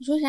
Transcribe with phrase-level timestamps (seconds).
[0.00, 0.28] 你说啥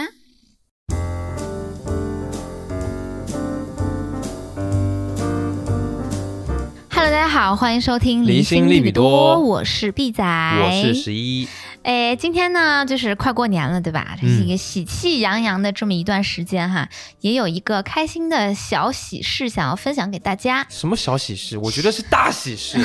[6.90, 11.48] ？Hello，大家好，欢迎收听《离心利比多我是毕仔，我是十一。
[11.84, 14.18] 哎，今天呢，就是快过年了，对吧？
[14.20, 16.90] 这是一个喜气洋洋的这么一段时间哈，
[17.20, 20.66] 也有一个开心的小喜事想要分享给大家。
[20.68, 21.60] 什么小喜事？
[21.60, 22.80] 我觉得是大喜事，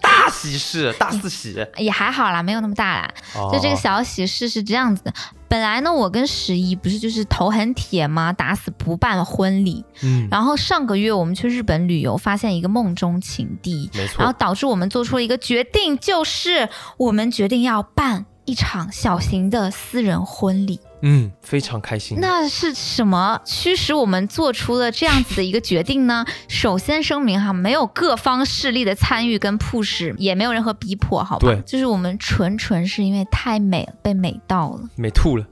[0.00, 1.66] 大喜事，大四喜。
[1.76, 3.12] 也还好啦，没有那么大啦。
[3.52, 5.12] 就这个小喜事是这样子的，
[5.50, 8.32] 本来呢，我跟十一不是就是头很铁吗？
[8.32, 9.84] 打死不办婚礼。
[10.02, 10.28] 嗯。
[10.30, 14.20] 然后上个月我们去日本旅游，发现一个梦中情地，没错。
[14.20, 18.24] 然后导致我们做出了一个决定，就是我们决定要办。
[18.46, 22.18] 一场小型的私人婚礼，嗯，非常开心。
[22.20, 26.24] 那是什么驱使我们做出了这样子的一个决定呢？
[26.48, 31.48] 首先声明哈，没有各方势力的参与跟 push，，也没有任何逼迫，好吧？
[31.48, 35.46] 对，就是我们纯纯是因为太美了，被美到了，美吐了，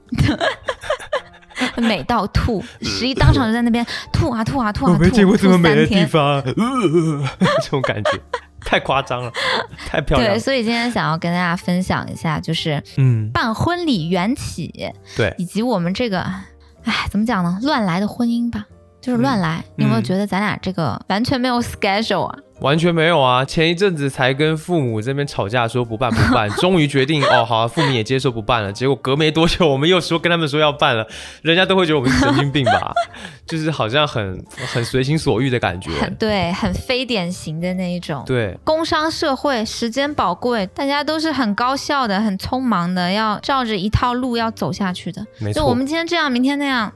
[1.77, 2.63] 美到吐。
[2.81, 8.11] 十一当场就在那边吐啊吐啊吐啊吐，我没见过这么美的地方，这种感觉。
[8.65, 9.31] 太夸张了，
[9.87, 10.33] 太漂亮。
[10.33, 16.19] 对，所以今天想要跟大家分享一下，就是嗯，办婚礼缘起，对，以及我们这个，
[16.83, 17.57] 哎，怎么讲呢？
[17.63, 18.65] 乱来的婚姻吧，
[19.01, 19.63] 就是乱来。
[19.75, 22.37] 你有没有觉得咱俩这个完全没有 schedule 啊？
[22.61, 23.45] 完全没有啊！
[23.45, 28.71] 前一阵子才跟父母这边吵架，说不办不办， 终于决定哦，好，父母也接受不办了。
[28.71, 31.07] 结果隔没多久，我们又说跟他们说要办了，
[31.41, 32.93] 人家都会觉得我们是神经病吧？
[33.47, 34.43] 就是好像很
[34.73, 38.23] 很随心所欲的感觉，对，很非典型的那一种。
[38.25, 45.25] 对，工商社会时间宝贵，大家都是很高效的、很匆忙的，要照着一套路要走下去的。
[45.39, 46.91] 没错，就我们今天这样，明天那样，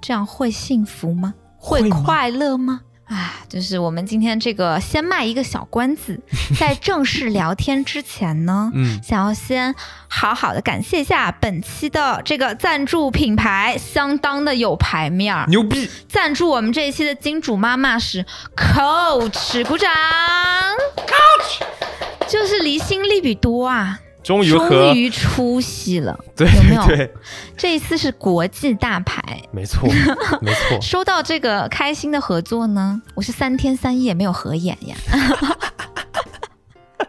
[0.00, 1.34] 这样会幸福吗？
[1.58, 2.80] 会快乐吗？
[3.08, 6.20] 啊，就是我们今天这个先卖一个小关子，
[6.60, 9.74] 在正式聊天之前呢，嗯，想要先
[10.08, 15.88] 好好的感谢一下本期的这个赞助品牌，相当的有牌面儿，牛逼！
[16.06, 19.90] 赞助我们这一期的金主妈妈是 Coach，鼓掌
[20.96, 21.62] ，Coach，
[22.28, 24.00] 就是离心力比多啊。
[24.28, 26.86] 终于终于出息了，对，有没有？
[26.86, 27.10] 对，
[27.56, 29.88] 这一次是国际大牌，没错，
[30.42, 30.78] 没错。
[30.84, 34.96] 收到这个开心的合作呢，我是三天三夜没有合眼呀。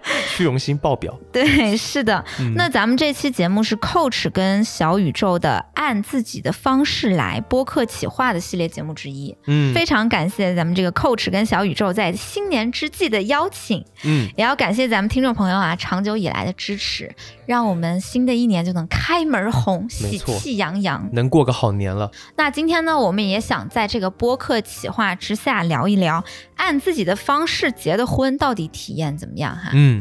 [0.29, 2.23] 虚荣心爆表， 对，是的。
[2.55, 9.35] 那咱们这期节目是 Coach 跟小宇宙的按自己的方式来播客企划的系列节目之一。
[9.47, 13.83] 嗯，非常感谢咱们这个 Coach 跟小宇宙在新年之际的邀请。
[14.03, 17.13] 嗯，也要感谢咱们听众朋友啊长久以来的支持，
[17.45, 22.09] 让我们新的一年就能开门红，喜气洋洋，能过个好年了。
[22.35, 26.23] 那今天呢，我们也想在这个播客企划之下聊一聊，
[26.55, 29.71] 按自己的方式结的婚到底体验怎么样哈？
[29.73, 29.98] 嗯。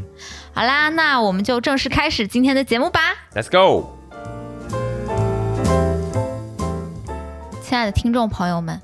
[0.53, 3.01] 好啦，那我们就正式开始今天的节目吧。
[3.35, 3.91] Let's go，
[7.63, 8.81] 亲爱的听众朋友们，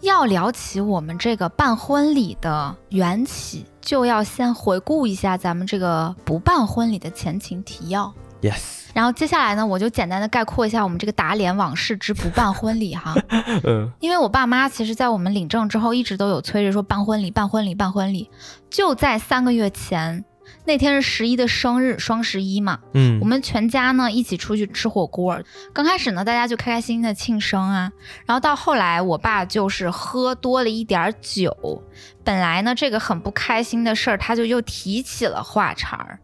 [0.00, 8.12] 要聊起我们这个办婚礼的缘起，就要先回顾一下咱们这个不办婚礼的前情提要。
[8.42, 8.80] Yes。
[8.92, 13.14] 然后接下来呢，我就简单的概括一下我们这个打脸往事之不办婚礼哈。
[13.62, 13.88] 嗯。
[14.00, 18.28] 因为我爸妈其实在我们领证之后，一直都有催着说办婚礼、办婚礼、办婚礼。
[18.68, 20.24] 就在三个月前。
[20.64, 25.40] 那天是十一的生日，双十一嘛，嗯，我们全家呢一起出去吃火锅。
[25.72, 27.90] 刚开始呢，大家就开开心心的庆生啊，
[28.26, 31.82] 然后到后来，我爸就是喝多了一点酒，
[32.22, 36.18] 本来呢这个很不开心的事儿，他就又提起了话茬儿。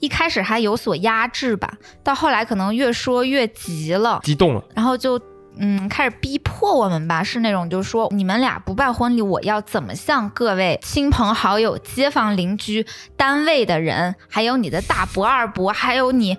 [0.00, 5.20] 一开始还有所压制吧，到后来可能越说越急了，激动了，然后就。
[5.56, 12.86] 嗯，开始逼迫我们吧，是那种就是说，你们俩不办婚礼，我要怎么向各位亲朋好友、街坊邻居、
[13.16, 16.36] 单位的人，还有你的大伯、二伯，还有你。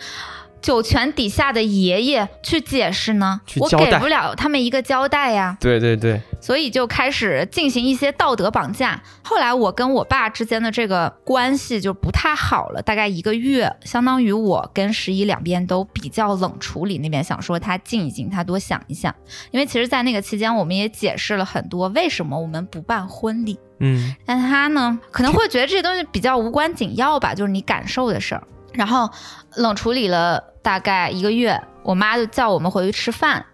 [0.62, 5.57] 酒泉底下的爷爷去解释呢，我给不了他们一个交代呀。
[5.59, 9.02] 对对对，所以就开始进行一些道德绑架。
[9.24, 16.98] 后来我跟我爸之间的这个关系就不太好了，大概一个月，相当于我跟十一两边都比较冷处理。
[16.98, 19.16] 那边想说他静一静，他多想一想。
[19.51, 23.57] 因为其实，在那个期间，我们也解释了很多为什么我们不办婚礼。
[23.80, 28.44] 嗯，但他呢，可能会觉得这些东西比较无关紧要吧，就是你感受的事儿。
[28.74, 29.10] 然后
[29.56, 33.45] 冷处理了大概一个月，我妈就叫我们回去吃饭，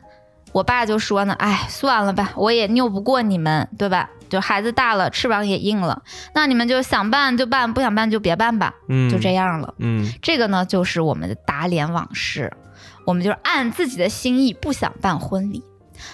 [0.51, 4.09] 我爸就说呢，哎，算了吧，我也拗不过你们，对吧？
[4.29, 6.03] 就孩子大了，翅膀也硬了，
[6.35, 12.53] 那你们就想办就办，不想办就别办吧，嗯，就这样了，嗯，这个呢就是我们的打脸往事，
[13.05, 15.63] 我们就是按自己的心意不想办婚礼，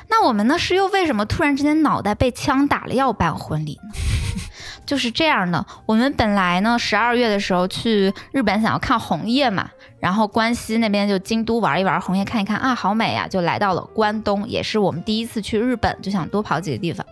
[0.09, 3.99] 那我们呢是又为什么突然之间脑袋被枪打了要办婚礼呢？
[4.85, 9.69] 就是这样的，我们本来呢十二月的时候去日本想要看红叶嘛，
[10.05, 17.03] 然后关西那边就京都玩一玩，红叶看一看啊，好美啊，就来到了关东，也是我们第一次去日本，就想多跑几个地方。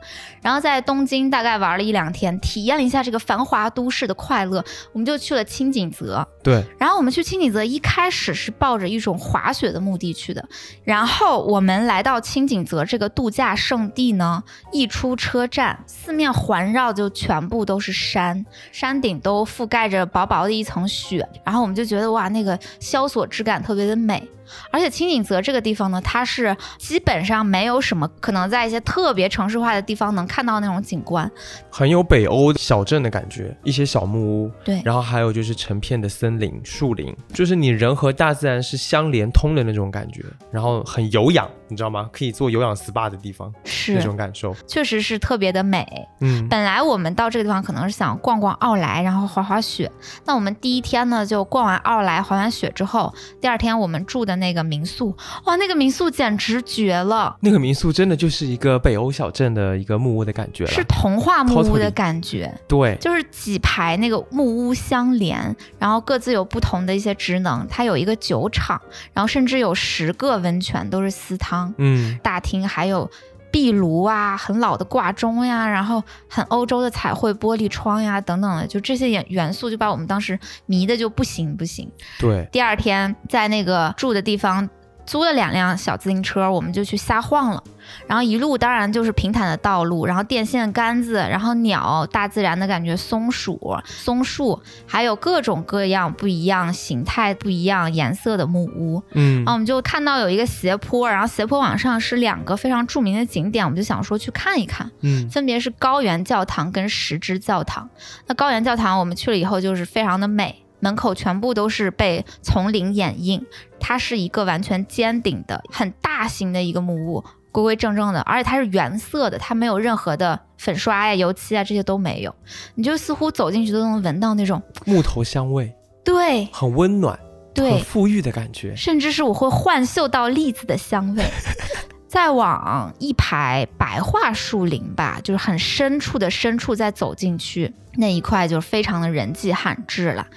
[0.44, 6.28] 然后在东京大概玩了一两天，体验一下这个繁华都市的快乐，我们就去了清景泽。
[6.44, 10.46] 对，然后我们去青景泽一开始是抱着一种滑雪的目的去的，
[10.84, 24.22] 然后我们来到青井泽这个度假胜地呢，一出车站，四面环绕就全部都是山，山顶都覆盖着薄薄的一层雪，然后我们就觉得哇，那个萧索之感特别的美。
[24.72, 31.30] 而且青景泽这个地方呢，它是基本上没有什么可能在一些特别城市化的地方能看到那种景观，
[31.70, 42.10] 很有北欧小镇的感觉，一些小木屋，对然后还有就是成片的森林、树林，就是你人和大自然是相连通的那种感觉，然后很有氧，你知道吗？
[42.12, 44.56] 可以做有氧 SPA 的地方，是那种感受。
[44.68, 45.86] 确实是特别的美。
[46.22, 49.92] 嗯，本来我们到这个地方可能是想逛逛奥莱，然后滑滑雪。
[50.26, 60.66] 那我们第一天呢，就逛完奥莱、滑完雪之后，第二天我们住的那个民宿，哇，那个民宿简直绝了，那个民宿真的就是一个北欧小镇的一个木屋的感觉。
[60.66, 62.52] 是童话木屋的感觉。
[62.68, 67.68] 对，就是几排那个木屋相连，然后各自有不同的一些职能。
[67.70, 68.82] 它有一个酒厂，
[69.14, 71.72] 然后甚至有十个温泉，都是私汤。
[71.78, 73.10] 嗯，大厅还有
[73.54, 81.88] 壁炉啊，很老的挂钟呀，然后很欧洲的彩绘玻璃窗呀，等等的，就这些元元素就把我们当时迷的就不行不行。
[82.20, 84.68] 对，第二天在那个住的地方
[85.06, 87.64] 租了两辆小自行车，我们就去瞎晃了。
[88.08, 99.04] 然后一路当然就是平坦的道路，然后电线杆子，然后鸟，大自然的感觉，松鼠、松树，还有各种各样不一样形态、不一样颜色的木屋。
[99.12, 107.90] 嗯然后我们就看到有一个斜坡，然后斜坡往上是两个非常著名的景点，我们就想说去看一看，嗯，分别是高原教堂跟石之教堂。
[108.28, 113.46] 那高原教堂我们去了以后就是非常的美，门口全部都是被丛林掩映，
[113.80, 117.24] 它是一个完全尖顶的、很大型的一个木屋。
[117.54, 122.36] 规规正正的，而且它是原色的，它没有任何的粉刷呀、油漆啊，这些都没有。
[122.76, 127.18] 你就似乎走进去都能闻到那种木头香味，对很温暖，
[127.54, 128.76] 对很馥郁的感觉。
[128.76, 131.24] 甚至是我会幻嗅到栗子的香味。
[132.10, 140.28] 再往一排白桦树林吧，就是很深处的深处，再走进去那一块，就非常的人迹罕至了。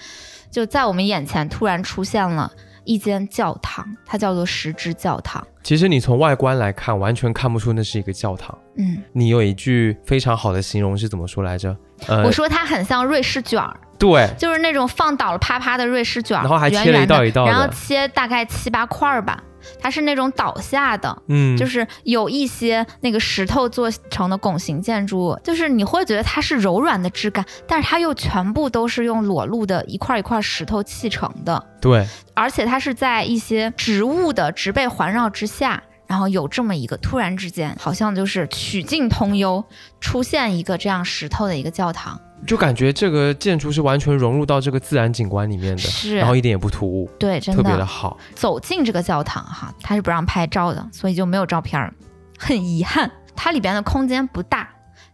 [0.51, 2.51] 就在我们眼前突然出现了
[2.85, 5.47] 一间教堂，它叫做十之教堂。
[5.63, 8.57] 其实你从外观来看，完全看不出那是一个教堂。
[8.77, 11.77] 嗯，你有一句非常好的形容是怎么说来着？
[12.07, 19.43] 呃我，说它很像瑞士卷儿，对，就是那种放倒了啪啪的瑞士卷儿，然后还切了一道一道的然后切大概七八块儿吧。
[19.81, 35.83] 它是那种倒下的，嗯，就是有一些那个石头做成的拱形建筑，就是你会觉得它是柔软的质感，但是它又全部都是用裸露的一块一块石头砌成的，对，而且它是在一些植物的植被环绕之下。
[36.09, 39.65] 然后有这么一个突然之间，好像就是曲径通幽，
[40.01, 48.17] 出现一个这样石头的一个教堂，就感觉这个建筑是完全融入到这个自然景观里面的，是然后一点也不突兀，对，真的特别的的好。
[48.35, 51.93] 走进这个教堂哈，它是不让拍照的，所以就没有照片儿，
[52.39, 53.11] 很遗憾。
[53.35, 54.69] 它里边的空间不大，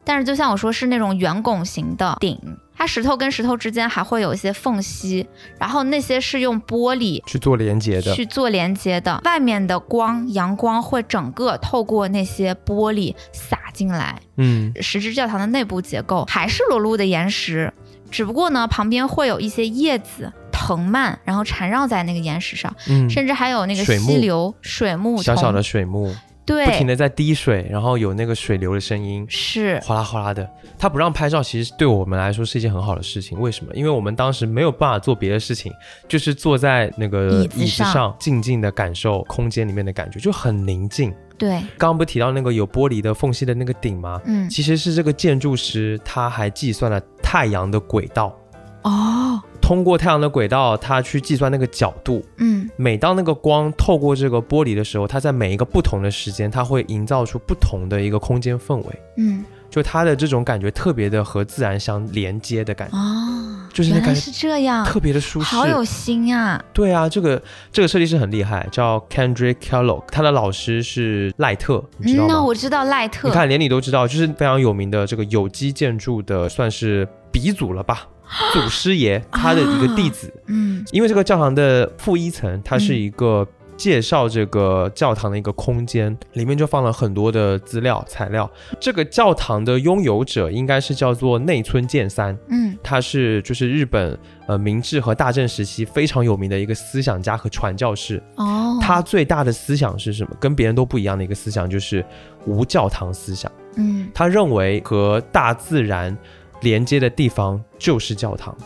[0.04, 2.38] 但是就像我说，是那种圆拱形的顶，
[2.76, 5.26] 它石头跟石头之间还会有一些缝隙，
[5.58, 14.18] 然后那些是用玻璃去做连接的，去做连接的，外面的光阳光会整个透过那些玻璃洒进来。
[14.36, 17.72] 嗯，石之教堂的内部结构还是裸露的岩石，
[18.10, 22.74] 只不过呢，旁边会有一些叶子、藤蔓，然后缠绕在那个岩石上。
[22.88, 30.48] 嗯，甚至还有那个溪流、水幕小小的水幕，对，不停的在滴水，然后有那个水流的声音，是哗啦哗啦的。
[30.78, 33.38] 他不让拍照，其实对我们来说是一件很好的事情。
[33.40, 33.72] 为什么？
[33.74, 35.72] 因为我们当时没有办法做别的事情，
[36.08, 41.14] 就是坐在那个椅子上上，静静的感受空间里面的感觉，就很宁静。
[41.38, 44.20] 对，刚刚不提到那个有玻璃的缝隙的那个顶吗？
[44.24, 48.36] 嗯，其实是这个建筑师他还计算了太阳的轨道，
[48.82, 52.24] 哦，通过太阳的轨道，它去计算那个角度。
[52.38, 59.02] 嗯，每当那个光透过这个玻璃的时候，它在每一个不同的时间，它会营造出不同的一个空间氛围。
[59.16, 65.54] 嗯，就它的这种感觉特别的和自然相连接的感觉，哦，就是那感觉原来是这样，特别的舒适。
[65.54, 72.34] 好有心啊，对啊，这个这个设计师很厉害，叫 Kendrick Kellogg，他的老师是赖特，你知道嗯，吗？
[72.34, 78.06] 那我知道赖特，你看，连你都知道，就是非常有名的这个有机建筑的，算是鼻祖了吧，
[78.52, 80.32] 祖师爷，他的一个弟子。
[80.46, 83.46] 嗯因为这个教堂的负一层，它是一个
[83.76, 88.50] 介绍这个教堂的一个空间，里面就放了很多的资料材料。
[88.80, 98.22] 这个教堂的拥有者应该是叫做内村健三，嗯他是就是日本呃明治和大正时期非常有名的一个思想家和传教士。
[98.36, 100.36] 哦，他最大的思想是什么？
[100.40, 102.04] 跟别人都不一样的一个思想就是
[102.44, 103.50] 无教堂思想。
[103.76, 106.16] 嗯他认为和大自然
[106.62, 108.56] 连接的地方就是教堂，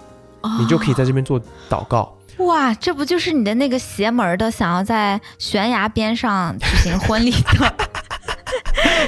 [0.61, 2.17] 你就可以在这边做祷告。
[2.39, 7.75] 哇，这不就是你的那个邪门的想要在悬崖边上举行婚礼的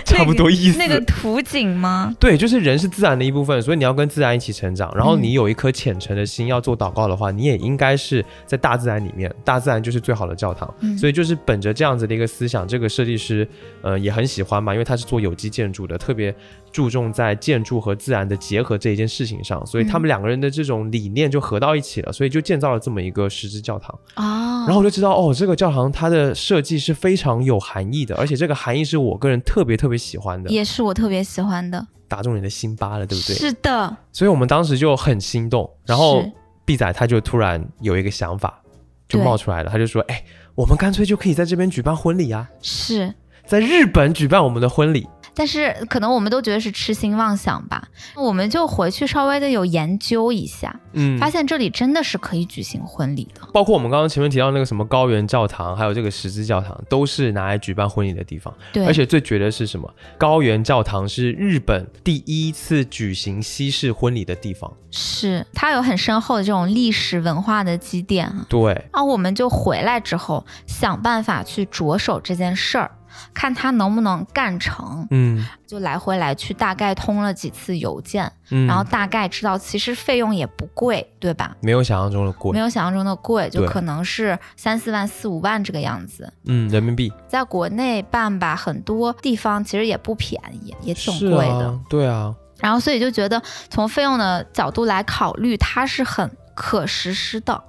[0.05, 0.79] 差不多意思。
[0.79, 2.15] 那个图景吗？
[2.19, 4.91] 对，就是人是自然的一部分，所以你要跟自然一起成长。
[4.95, 10.73] 然后嗯你有一颗虔诚的心要做祷告的话，你也应该是在大自然里面，大自然就是最好的教堂。
[10.81, 13.47] 嗯所以就是本着这样子的一个思想，这个设计师
[13.83, 16.35] 呃也很喜欢嘛，因为他是做有机建筑的，特别
[16.71, 23.99] 注重在建筑和自然的结合这一件事情上，所以他们两个人的这种理念就合到一起了，所以就建造了这么一个十字教堂。
[24.15, 33.35] 啊，然后我就知道哦，这个教堂它的设计是非常有含义的，而且这个含义是我个人特别特别喜欢的，也是我特别喜欢的，打中你的心巴了，对不对？
[33.35, 36.33] 是的，所以我们当时就很心动，然后是
[36.65, 38.63] 毕仔他就突然有一个想法
[39.09, 40.23] 就冒出来了，他就说：“哎，
[40.55, 43.15] 我们干脆就可以在这边举办婚礼啊，是。
[43.47, 45.07] 在日本举办我们的婚礼。”
[45.39, 47.81] 但是可能我们都觉得是痴心妄想吧，
[48.17, 53.49] 我们就回去稍微的有研究一下，嗯发，现这里真的是可以举行婚礼的。
[53.53, 58.53] 包括我们刚刚前面提到那个什么高原教堂，还有这个十字教堂，都是拿来举办婚礼的地方。
[58.73, 59.89] 对，而且最绝的是什么？
[60.19, 64.73] 高原教堂是日本第一次举行西式婚礼的地方。
[64.91, 68.47] 是它有很深厚的这种历史文化的积淀啊。
[68.49, 72.91] 对，然后我们就回来之后想办法去着手这件事儿，
[73.33, 75.07] 看他能不能干成。
[75.11, 81.55] 嗯就来回来去大概通了几次邮件，嗯，然后大概知道其实费用也不贵，对吧？
[81.61, 86.33] 没有想象中的贵没，有想象中的贵，就可能是三四万、四五万这个样子。
[86.47, 91.67] 嗯，人民币在国内办吧，很多地方其实也不便宜，也挺贵的。
[91.67, 97.63] 啊，对啊，然后所以就觉得从费用的角度来考虑，它是很可实施的。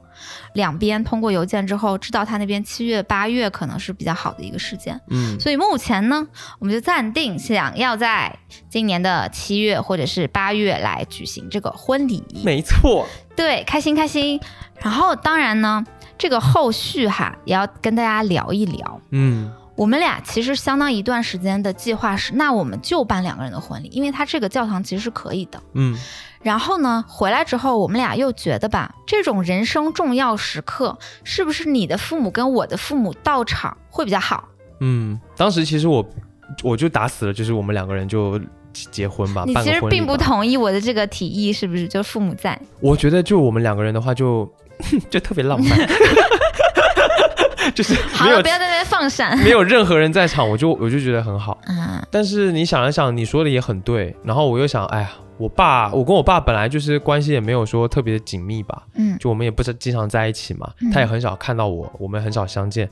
[0.53, 6.27] 两边通过邮件之后，知道他那边七月、八月可能是比较好的一个时间，嗯所以目前呢，
[6.59, 8.37] 我们就暂定想要在
[8.69, 12.23] 今年的七月或者是八月来举行这个婚礼。
[12.43, 14.39] 没错，对，开心开心。
[14.81, 15.83] 然后当然呢，
[16.17, 19.01] 这个后续哈也要跟大家聊一聊。
[19.11, 25.61] 嗯我们俩其实相当一段时间的计划是，那我们就办两个人的婚礼，因为他这个教堂其实是可以的。
[25.73, 25.97] 嗯
[26.41, 34.49] 然后呢，回来之后，我们俩又觉得吧，这种人生重要时刻，是不是你的父母跟我的父母到场会比较好？
[34.81, 36.05] 嗯，当时其实我
[36.61, 38.37] 我就打死了，就是我们两个人就
[38.73, 40.17] 结婚吧，你其实并不。
[40.17, 41.87] 同意我的这个提议，是不是？
[41.87, 44.49] 就父母在，我觉得就我们两个人的话就，
[45.09, 45.77] 就特别浪漫，
[47.75, 49.37] 就是好不要在那边放闪。
[49.39, 51.57] 没有任何人在场，我就我就觉得很好。
[51.67, 62.89] 嗯，但是你想一想，你说的也很对，然后我又想，哎呀，我爸，我跟我爸本来就是关系也没有说特别的紧密吧，嗯就我们也不是经常在一起嘛，嗯他也很少看到我，我们很少相见。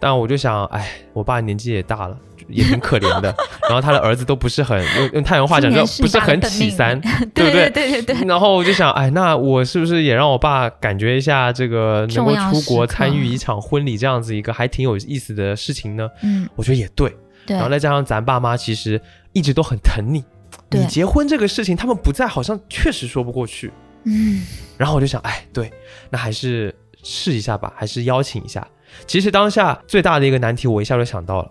[0.00, 2.16] 但我就想，哎，我爸年纪也大了，
[2.48, 3.34] 也挺可怜的。
[3.68, 7.70] 然后他的儿子都不是很用用太原话讲，就今年是不是很起三，对 对不对？
[7.70, 16.08] 对对对对，然后我就想，哎，那我是不是也让我爸感觉一下这个能够出国参与一场婚礼这样子一个还挺有意思的事情呢？
[16.22, 17.14] 嗯，我觉得也对。
[17.46, 19.00] 对然后再加上咱爸妈其实
[19.32, 20.22] 一直都很疼你，
[20.70, 23.72] 你结婚这个事情他们不在，好像确实说不过去。
[24.04, 24.44] 嗯，
[24.76, 25.72] 然后我就想，哎，对，
[26.10, 28.66] 那还是试一下吧，还是邀请一下。
[29.06, 31.50] 其实当下最大的一个难题，我一下就想到了，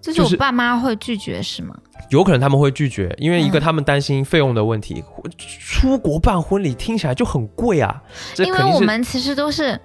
[0.00, 1.74] 就是就是我爸妈会拒绝是吗？
[2.10, 5.02] 有可能他们会拒绝，因为一个嗯他们担心费用的问题，
[5.60, 8.00] 出国办婚礼听起来就很贵啊，
[8.38, 9.78] 因为我们其实都是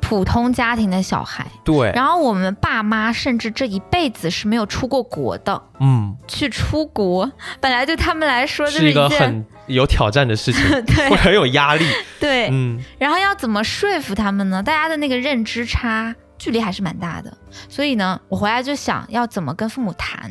[0.00, 5.62] 普通家庭的小孩，对，然后我们爸妈甚至这一辈子是没有出过国的。
[5.80, 11.86] 嗯，去出国，本来对他们来说就是一个件很有挑战的事情， 对会很有压力，
[12.18, 14.62] 对，嗯，然后要怎么说服他们呢？
[14.62, 17.34] 大家的那个认知差距离还是蛮大的，
[17.70, 20.30] 所以呢，我回来就想要怎么跟父母谈。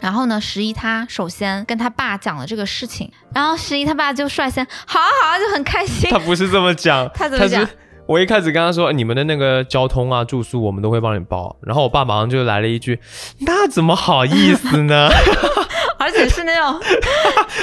[0.00, 6.18] 然后呢，十一他首先跟他爸讲了这个事情，然后十一他爸就率先好啊好啊，就很开心他。
[6.18, 7.64] 不是这么讲， 他怎么讲
[8.08, 12.98] 我一开始跟他说，你们的那个交通啊、住宿我们都会帮你包，然后我爸马上就来了一句，
[13.38, 15.08] 那怎么好意思呢？
[15.96, 16.80] 而且是那种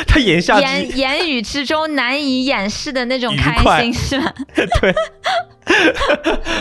[0.08, 4.34] 他言下之言言语之中难以掩饰的那种开心，是吧？
[4.80, 4.96] 对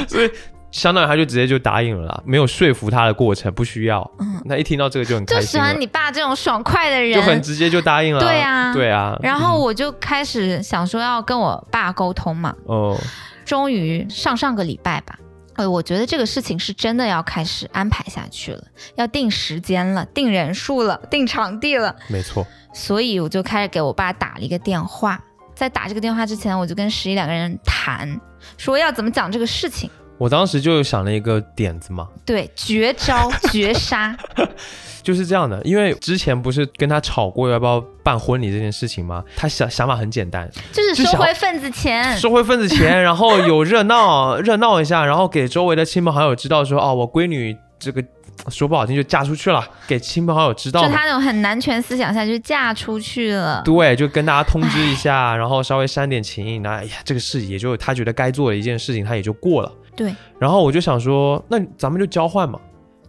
[0.08, 0.30] 所以
[0.70, 4.08] 相当于他就直接就答应了啦，没有说服他的过程，不需要。
[4.18, 8.20] 嗯那一听到这个就很开心就喜欢，你爸这种爽快的人，就很直接就答应了。
[8.20, 9.18] 对啊对啊。
[9.22, 12.98] 然后我就开始想说要跟我爸沟通嘛，嗯哦，
[13.44, 15.18] 终于上上个礼拜吧，
[15.54, 18.62] 哎，我觉得这个事情是真的要开始安排下去了，
[18.94, 21.94] 要定时间了，定人数了，定场地了。
[22.08, 25.18] 没错，所以我就开始给我爸打了一个电话。
[25.54, 28.08] 在打这个电话之前，我就跟十一两个人谈，
[28.56, 29.90] 说要怎么讲这个事情。
[30.18, 34.16] 我当时就想了一个点子嘛，对，绝招绝杀，
[35.02, 35.62] 就是这样的。
[35.62, 39.22] 因为之前不是跟他吵过要不要办婚礼这件事情吗？
[39.36, 42.16] 他想想法很简单，就是收回份子钱。
[42.18, 48.02] 收回份子钱，然后有热闹热闹一下，然后给周围的亲朋好友知道说，哦，我闺女这个
[48.48, 50.88] 说不好听就嫁出去了，给亲朋好友知道嘛。
[50.88, 53.62] 就他那种很男权思想下就嫁出去了。
[53.64, 59.72] 对，就跟大家通知一下，然后稍微煽点情，那哎呀，这个事也就他觉得该做的一件事情，他也就过了。
[59.98, 62.58] 对，然后我就想说，那咱们就交换嘛。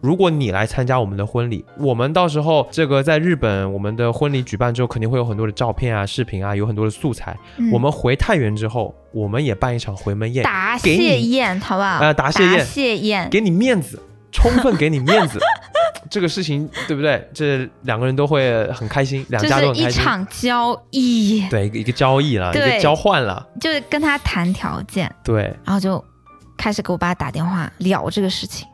[0.01, 7.37] 如果你来参加我们的婚礼，我们到时候这个在日本，我们的婚礼举办之后，肯定会有很多的照片啊、视频啊，有很多的素材。
[7.57, 11.89] 嗯我们回太原之后，我们也办一场回门宴，答谢宴，好不好？
[11.89, 15.37] 啊答谢宴谢宴，给你面子，充分给你面子。
[16.09, 17.29] 这个事情对不对？
[17.33, 20.01] 这两个人都会很开心，两就是一家都很开心。
[20.01, 23.45] 场交易，对，一个一个交易了，一个交换了。
[23.59, 26.03] 就是跟他谈条件，对，然后就
[26.59, 28.67] 开始给我爸打电话聊这个事情。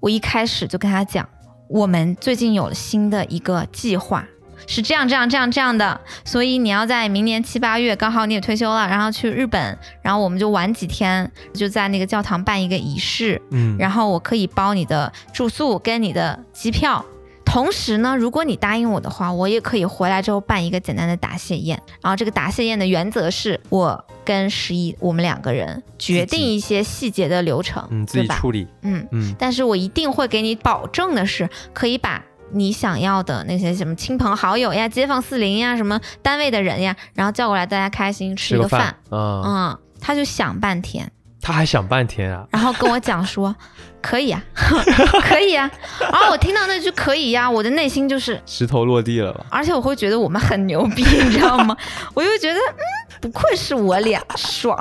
[0.00, 1.28] 我一开始就跟他讲，
[1.68, 4.24] 我们最近有了新的一个计划，
[4.66, 17.04] 是这样这样这样这样的，所以你要在明年七八月，刚好你也退休了，然后去日本，然后我们就玩几天，就在那个教堂办一个仪式，嗯，然后我可以包你的住宿跟你的机票。
[17.50, 21.82] 同时呢，如果你答应我的话，我也可以回来之后办一个简单的答谢宴。
[22.00, 28.36] 然后这个答谢宴的原则是我跟十一我们两个人决定一些细节的流程，嗯，自对吧？
[28.36, 38.94] 己处理，嗯，嗯，但是我一定会给你保证的是，可以把你想要的那些什么亲朋好友呀、街坊四邻呀、什么单位的人呀，然后叫过来，大家开心吃吃个个饭。
[39.10, 41.10] 嗯，嗯，他就想半天，
[41.42, 43.54] 他还想半天啊，然后跟我讲说，
[44.02, 44.42] 可以啊，
[45.24, 45.70] 可以啊。
[46.00, 49.46] 然后我听到那句可以呀、我的内心就是，石头落地了吧？
[49.50, 51.76] 而且我会觉得我们很牛逼， 你知道吗？
[52.14, 52.84] 我就觉得，嗯，
[53.20, 54.76] 不愧是我俩，爽。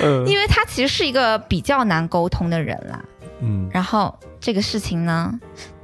[0.00, 3.02] 嗯因为他其实是一个比较难沟通的人啦。
[3.40, 5.32] 嗯，然后这个事情呢，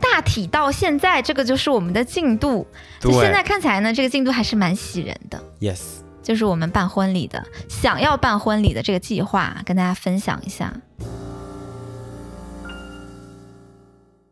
[0.00, 2.64] 大体到现在这个就是我们的进度。
[3.00, 5.42] 就现在看起来呢，这个进度还是蛮喜人的。
[5.60, 5.80] ，yes，
[6.28, 10.70] 就是我们办婚礼的，想要办婚礼的这个计划，跟大家分享一下。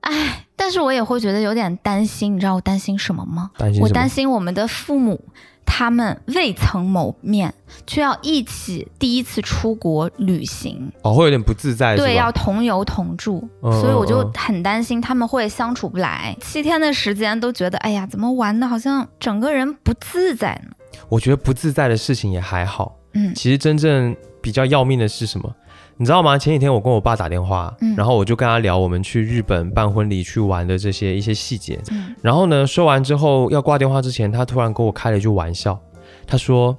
[0.02, 3.50] 哎，但是我也会觉得有点担心，你知道我担心什么吗？
[3.80, 5.18] 我担心我们的父母，
[5.64, 7.54] 他们未曾谋面，
[7.86, 16.36] 却要一起第一次出国旅行，哦，会有点不自在，对，要同游同住，嗯所以我就很担心他们会相处不来。
[16.42, 20.75] 七天的时间都觉得，哎呀，怎么玩的好像整个人不自在呢？
[21.08, 25.54] 我觉得不自在的事情也还好，嗯其实真正比较要命的是什么？
[25.98, 26.36] 你知道吗？
[26.36, 31.80] 前几天我跟我爸打电话，嗯然后我就跟他聊我们去日本办婚礼去玩的这些一些细节。
[31.90, 35.78] 嗯然后呢，说完之后要挂电话之前，他突然跟我开了一句玩笑，
[36.26, 36.76] 他说：“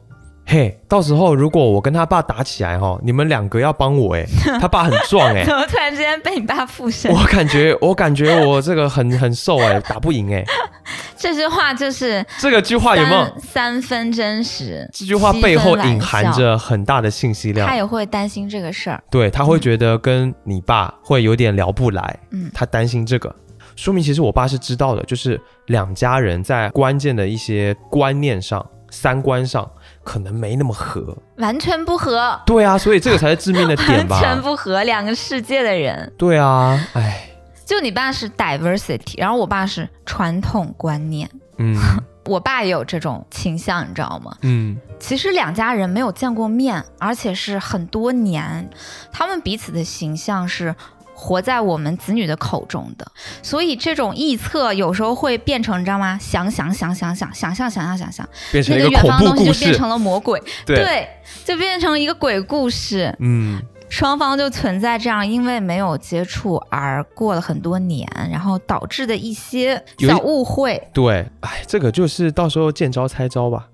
[0.50, 4.24] 嘿，到时候如果我跟他爸打起来哈，你们两个要帮我哎，
[4.62, 7.12] 他爸很壮哎怎，么突然之间被你爸附身？
[7.12, 10.46] 我感觉我感觉我这个很很瘦哎，打不赢哎。
[11.18, 13.26] 这句话就是这个句话有没有？
[13.42, 14.90] 三三分真实？
[14.94, 17.76] 这句话背后隐含着很大的信息量他。
[17.76, 19.04] 也会担心这个事儿。
[19.12, 23.36] 对他会觉得跟你爸会有点聊不来，嗯他担心这个，
[23.76, 29.70] 说明其实我爸是知道的，就是两家人在关键的一些观念上、三观上
[30.08, 31.14] 可能没那么合。
[31.36, 34.42] 完全不合，对啊，所以这个才是致命的 点完全？
[34.42, 36.10] 不合，两个世界的人。
[36.18, 37.30] 对啊，哎，
[37.66, 41.76] 就你爸是 diversity，然后我爸是传统观念，嗯
[42.26, 44.36] 我爸也有这种倾向，你知道吗？
[44.44, 48.70] 嗯，其实两家人没有见过面，而且是很多年，
[49.12, 50.74] 他们彼此的形象是
[51.20, 56.16] 活在我们子女的口中的，所以这种臆测有时候会变成，你知道吗？
[56.22, 59.52] 想想想想想想象想象想象，变成那个远方的东西。
[59.52, 61.10] 就变成了魔鬼，对，
[61.44, 63.14] 就变成一个鬼故事。
[63.20, 73.68] 嗯，双方就存在这样因为没有接触而过了很多年，然后导致的一些小误会，对，哎，这个就是到时候见招拆招吧。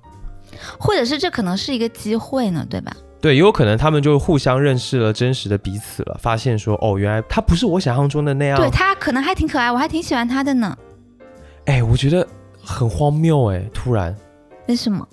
[0.80, 2.96] 或者是这可能是一个机会呢，对吧？
[3.24, 8.60] 对，也有可能他们就互相认识了真实的彼此了，发现说，哦，原来他不是我想象中的那样。
[8.60, 10.78] 对他可能还挺可爱，我还挺喜欢他的呢。
[11.64, 12.28] 哎，我觉得
[12.62, 14.14] 很荒谬哎，突然
[14.68, 15.08] 为什么？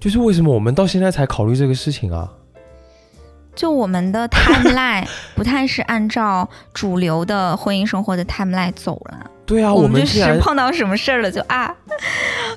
[0.00, 2.28] 就是为什么我们到现在才考虑这个事情啊？
[3.54, 11.72] 就我们的 timeline 不太是按照主流的婚姻生活的 timeline 走了，对啊，我们就是碰到什么事儿了就啊，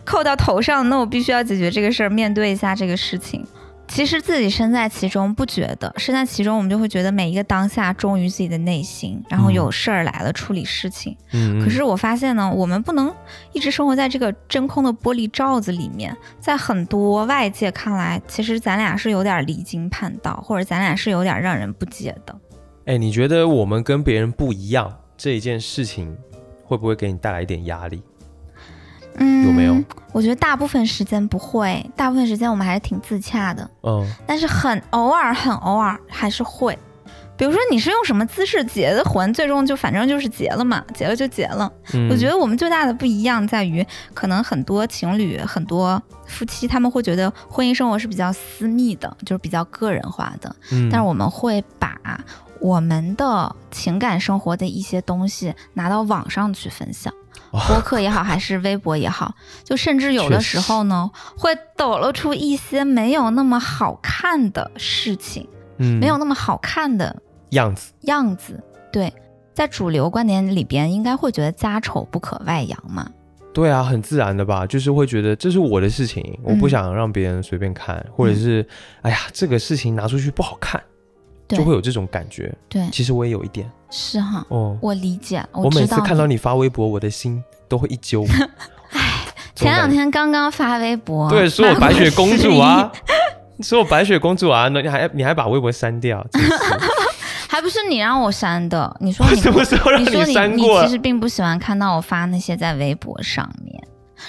[0.04, 3.46] 扣到头上，那我必须要解决这个事儿，面对一下这个事情。
[3.88, 11.17] 其实自己身在其中不觉得，身在其中我们就会觉得每一个当下忠于自己的内心，然后有事儿来了处理事情。
[11.32, 13.12] 嗯，可是我发现呢，我们不能
[13.54, 22.36] 一直生活在这个真空的玻璃罩子里面，在很多外界看来，其实咱俩是有点离经叛道，或者咱俩是有点让人不解的。
[22.86, 26.15] 哎，你觉得我们跟别人不一样这一件事情，
[26.63, 28.04] 会不会给你带来一点压力？
[29.18, 29.76] 嗯，有没有？
[30.12, 33.70] 我觉得大部分时间不会，大部分时间我们还是挺自洽的。
[33.84, 36.78] 嗯，但是很偶尔，很偶尔还是会。
[37.38, 41.72] 比如说你是用什么姿势结的婚，最终就反正就是结了嘛，结了就结了。
[41.94, 50.56] 嗯我觉得我们最大的不一样在于，可能很多情侣、很多夫妻他们会觉得婚姻生活是比较私密的，就是比较个人化的。
[50.72, 51.96] 嗯，但是我们会把
[52.60, 57.14] 我们的情感生活的一些东西拿到网上去分享，
[57.58, 67.15] 哇播客也好，还是微博也好，就甚至有的时候呢，会抖露出一些没有那么好看的事情，嗯没有那么好看的
[67.50, 68.63] 样子，样子。
[68.91, 69.12] 对，
[69.54, 73.10] 在主流观点里边，应该会觉得家丑不可外扬嘛。
[73.54, 78.63] 对啊，很自然的吧，就是会觉得这是我的事情，我不嗯想让别人随便看，或者是
[79.02, 80.86] 哎呀，这个事情拿出去不好看，对
[81.48, 82.54] 就会有这种感觉。
[82.68, 83.70] 对，其实我也有一点。
[83.90, 88.26] 是哈，哦，我理解，我每次看到你发微博，我的心都会一揪。
[89.56, 92.92] 前两天刚刚发微博，对，说我白雪公主啊，
[93.62, 96.24] 说我 白雪公主啊，那你还你还把微博删掉，
[97.50, 98.96] 还不是你让我删的？
[99.00, 100.88] 你说什么时候让你删你其？
[100.90, 103.82] 实并不喜欢看到我发那些在微博上面，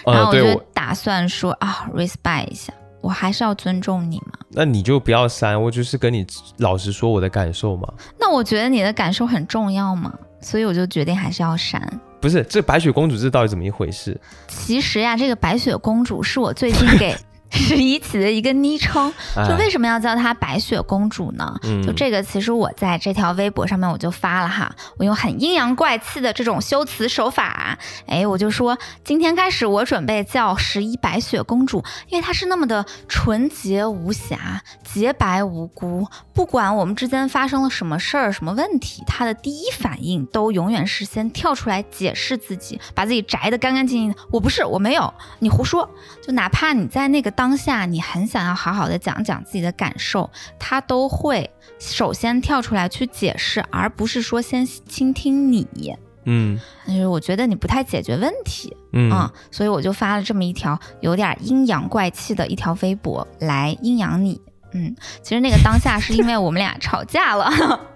[0.07, 4.33] 然呃，后我就对，打算说啊，respect 一下，我还是要尊重你嘛。
[4.51, 6.27] 那你就不要删，我就是跟你
[6.59, 7.87] 老实说我的感受嘛。
[8.19, 12.01] 那我觉得你的感受很重要嘛，所以我就决定还是要删。
[12.21, 14.21] 不是，这白雪公主这到底怎么一回事？
[14.49, 17.15] 其实呀，这个白雪公主是我最近给
[17.51, 21.55] 十一起的一个昵称，就哎为什么要叫她白雪公主呢？
[21.65, 44.17] 嗯就这个，其实我在这条微博上面我就发了哈，我用很阴阳怪气的这种修辞手法，哎，我就说今天开始我准备叫十一白雪公主，因为她是那么的纯洁无瑕、洁白无辜，不管我们之间发生了什么事儿、什么问题，她的第一反应都永远是先跳出来解释自己，把自己摘得干干净净的。
[44.31, 45.89] 我不是，我没有，你胡说。
[46.23, 51.49] 就哪怕你在那个当下，你很想要好好的讲讲自己的感受，他都会
[51.79, 55.97] 首先跳出来去解释，而不是说先倾听你。
[56.25, 64.41] 嗯就是我觉得你不太解决问题嗯啊、所以我就发了这么一条有点阴阳怪气的一条微博来阴阳你。
[64.73, 67.49] 嗯，其实那个当下是因为我们俩吵架了，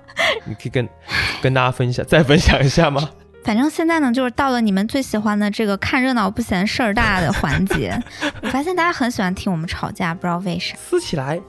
[0.46, 0.88] 你可以跟
[1.42, 3.10] 跟大家分享，再分享一下吗？
[3.44, 8.00] 反正现在呢，就是到了你们最喜欢的这个看热闹不嫌事儿大的环节。
[8.42, 10.76] 我发现大家很喜欢听我们吵架，不知道为啥。
[10.76, 11.40] 撕起来。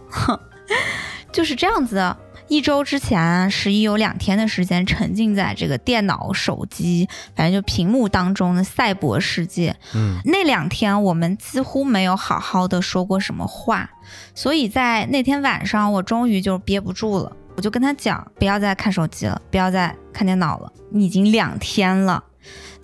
[1.31, 2.17] 就是这样子的。
[2.49, 9.75] 一周之前，十一有两天的时间沉浸在这个电脑、手机，反正就屏幕当中的赛博世界。
[9.95, 13.89] 嗯那两天我们几乎没有好好的说过什么话，
[14.35, 22.23] 所以在那天晚上，我终于就憋不住了，我就跟他讲，不要再看手机了，不要再看电脑了，你已经两天了，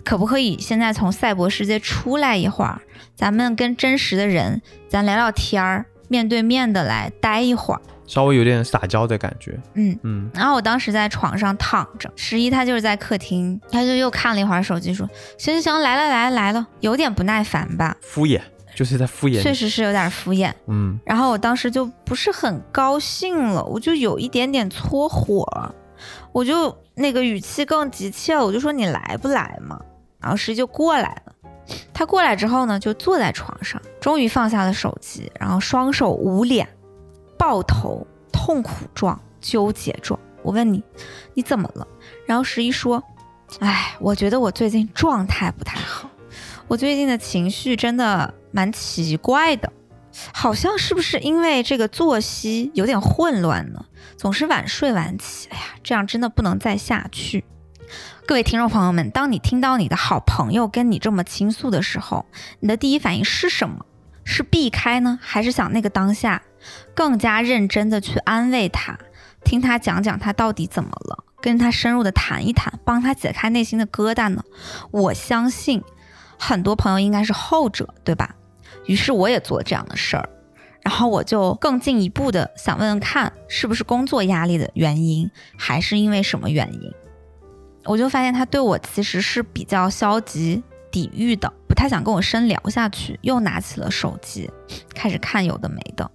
[0.03, 2.81] 可不可以现在从赛博世界出来一会儿，
[3.15, 7.81] 咱们跟真实的人，咱聊聊天儿，面对面的来待一会儿。
[8.07, 9.55] 稍微有点撒娇的感觉。
[9.75, 18.41] 嗯，嗯然后我当时在床上躺着，十一他就是在客厅，他就又看了一会儿手机，说：“行行行，来了来了来了。”有点不耐烦吧，敷衍，
[18.79, 19.53] 就是在敷衍确。
[19.53, 20.53] 实是有点敷衍。
[20.67, 25.45] 嗯然后我当时就不是很高兴了，我就有一点点搓火，
[26.31, 29.77] 我就那个语气更急切了，我就说：“你来不来嘛？”
[30.21, 31.33] 然后十一就过来了。
[31.93, 36.65] 他过来之后呢，就坐在床上，终于放下了手机，然后双手捂脸，
[37.37, 40.17] 抱头，痛苦状、纠结状。
[40.41, 40.81] 我问你，
[41.33, 41.85] 你怎么了？
[42.25, 43.03] 然后十一说
[43.59, 46.09] ：“哎，我觉得我最近状态不太好，
[46.69, 49.71] 我最近的情绪真的蛮奇怪的，
[50.33, 53.85] 好像是不是因为这个作息有点混乱呢？
[54.17, 57.45] 总是晚睡晚起，哎呀，这样真的不能再下去。”
[58.27, 62.25] 各位听众朋友们，当你听到你的好朋友跟你这么倾诉的时候，
[62.59, 63.85] 你的第一反应是什么？
[64.23, 66.43] 是避开呢，还是想那个当下
[66.93, 68.99] 更加认真的去安慰他，
[69.43, 74.43] 听他讲讲他到底怎么了，跟他深入的谈一谈，帮他解开内心的疙瘩呢？
[74.91, 75.81] 我相信
[76.37, 78.35] 很多朋友应该是后者，对吧？
[78.89, 80.27] 于是我也做这样的事儿，
[80.81, 86.91] 然后我就更进一步的想问问看，是不是工作压力的原因，还是因为什么原因？
[87.85, 94.49] 我就发现他对我其实是比较消极抵御的，不太想跟我深聊下去，又拿起了手机，
[94.95, 96.09] 开始看有的没的。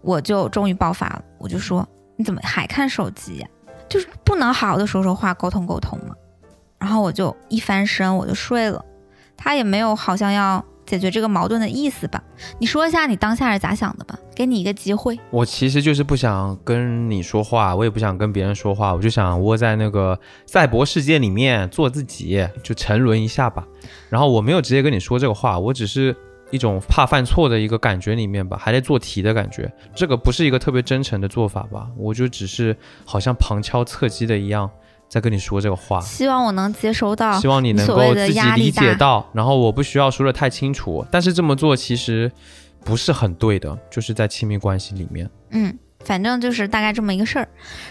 [0.00, 1.86] 我就终于爆发了，我就说
[2.16, 3.48] 你怎么还看手机呀？
[3.86, 6.14] 就是不能好好的说说话，沟通沟通吗？
[6.78, 8.82] 然后我就一翻身，我就睡了。
[9.36, 12.22] 他也没有好像要解决这个矛盾的意思吧？
[12.58, 14.18] 你说一下你当下是咋想的吧？
[14.34, 15.18] 给你一个机会。
[15.30, 23.66] 我其实就是不想跟你说话，我也不想跟别人说话，我就想窝在那个赛博世界里面做自己，就沉沦一下吧。
[24.08, 26.14] 然后我没有直接跟你说这个话，我只是
[26.50, 29.70] 一种怕犯错的一个感觉里面吧，还在做题的感觉。
[29.94, 31.88] 这个不是一个特别真诚的做法吧？
[31.96, 34.70] 我就只是好像旁敲侧击的一样。
[35.08, 42.30] 在跟你说这个话，希望我能接收到，希望你能够自己理解到，然后我不需要说的太清楚，但是这么做其实
[42.84, 45.30] 不是很对的，就是在亲密关系里面。
[45.50, 47.48] 嗯，反正就是大概这么一个事儿。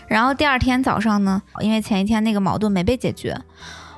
[0.08, 3.36] 然后第二天早上呢，因为前一天那个矛盾没被解决，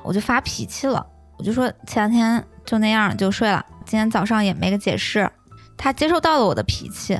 [0.02, 1.04] 我就发脾气了，
[1.38, 5.28] 我就说前两天就那样就睡了，今天早上也没个解释。
[5.76, 7.18] 他接受到了我的脾气，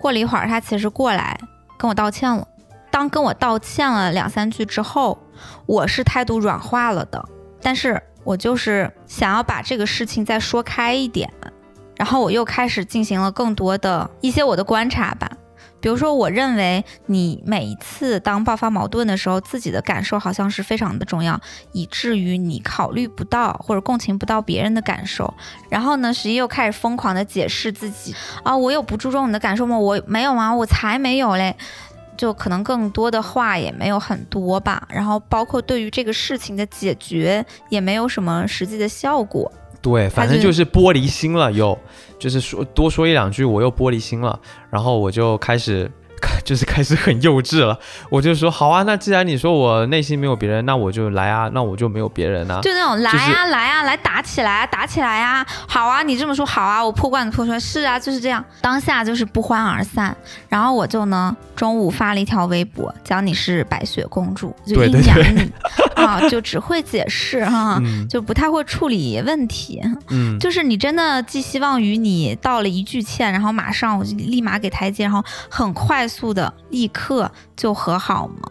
[0.00, 1.38] 过了一会儿，他其实过来
[1.78, 2.46] 跟我道歉了。
[2.90, 5.18] 当跟我道歉了两三句之后，
[5.66, 7.24] 我是态度软化了的，
[7.60, 11.30] 但是我就是想要把这个事情再说开一点，
[11.96, 15.30] 然后我又开始进行了更多的一些我的观察吧，
[15.80, 21.38] 比如说，我认为你每一次当爆发矛盾的时候，自己的感受好像是非常的重要，
[21.72, 25.34] 以至于你考虑不到或者共情不到别人的感受，
[25.68, 29.76] 然后呢，实际又开始疯狂的解释自己啊，我有不注重你的感受吗？
[29.76, 30.54] 我没有吗？
[30.54, 31.54] 我才没有嘞。
[32.16, 39.50] 就可能更多的话也没有很多吧，然后包括对于这个事情的解决也没有什么实际的效果。
[39.82, 41.78] 对，反正就是玻璃心了，又
[42.18, 44.38] 就是说多说一两句，我又玻璃心了，
[44.70, 45.90] 然后我就开始。
[46.44, 47.78] 就是开始很幼稚了，
[48.10, 60.14] 我就说好啊，那既然你说我内心没有别人，那我就来啊，那我就没有别人啊，就那种来啊来啊来打起来打起来啊，好啊，你这么说好啊，我破罐子破摔，是啊，就是这样，当下就是不欢而散。
[60.48, 65.50] 然后我就呢中午发了一条微博，讲你是白雪公主，就阴阳你
[65.96, 69.82] 啊，就只会解释哈，就不太会处理问题。
[70.10, 76.06] 嗯， 就是你真的寄希望于你道了一句歉，然后马上我就立马给台阶，然后很快。
[76.14, 78.50] 速的立刻就和好吗？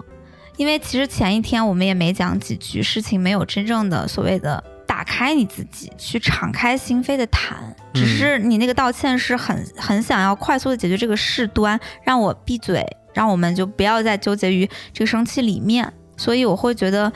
[0.58, 17.12] 因为其实前一天我们也没讲几句，事情没有真正的所谓的打开你自己，去敞开心扉的谈，只是你那个道歉是很很想要快速的解决这个事端，让我闭嘴，让我们就不要再纠结于这个生气里面，所以我会觉得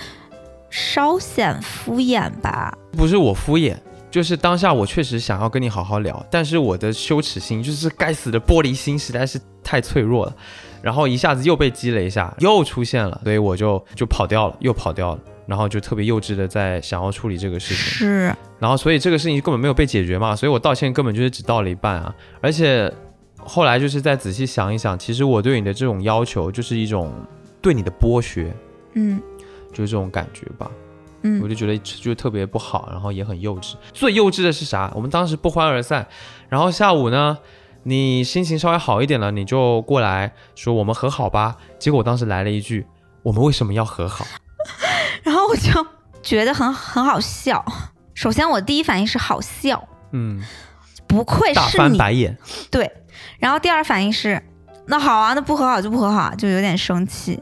[0.71, 2.75] 稍显敷衍吧。
[2.93, 3.77] 不是我敷衍。
[4.17, 10.35] 就是当下我确实想要跟你好好聊，但是我的羞耻心，就是该死的玻璃心，实在是太脆弱了，
[10.81, 22.91] 然后一下子又被击了一下，又出现了，所以我就就跑掉了，又跑掉了，然后就特别幼稚的在想要处理这个事情，是，然后所以这个事情根本没有被解决嘛，所以我道歉根本就是只道了一半啊，而且
[23.37, 27.13] 后来就是再仔细想一想，其实我对你的这种要求就是一种
[27.61, 28.51] 对你的剥削，
[28.95, 29.21] 嗯，
[29.71, 30.71] 就是这种感觉吧。
[31.27, 33.73] 嗯，我就觉得就特别不好，然后也很幼稚。
[33.93, 34.91] 最幼稚的是啥？
[34.95, 36.07] 我们当时不欢而散，
[36.47, 37.37] 然后下午呢，
[37.83, 41.57] 你心情稍微好一点了，你就过来说我们和好吧。
[41.77, 42.85] 结果我当时来了一句：
[43.23, 44.25] 我们为什么要和好？
[45.23, 45.85] 然后我就
[46.23, 47.63] 觉得很很好笑。
[48.13, 50.41] 首先我第一反应是好笑，嗯，
[51.07, 52.37] 不愧是你，大翻白眼。
[52.71, 52.91] 对，
[53.39, 54.41] 然后第二反应是
[54.87, 57.39] 那好啊，那不和好就不和好，就有点生气。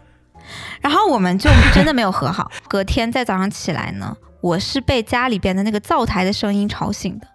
[0.86, 2.52] 然后我们就真的没有和好。
[2.70, 7.26] 隔天在早上起来呢，我是被家里边的那个灶台的声音吵醒的。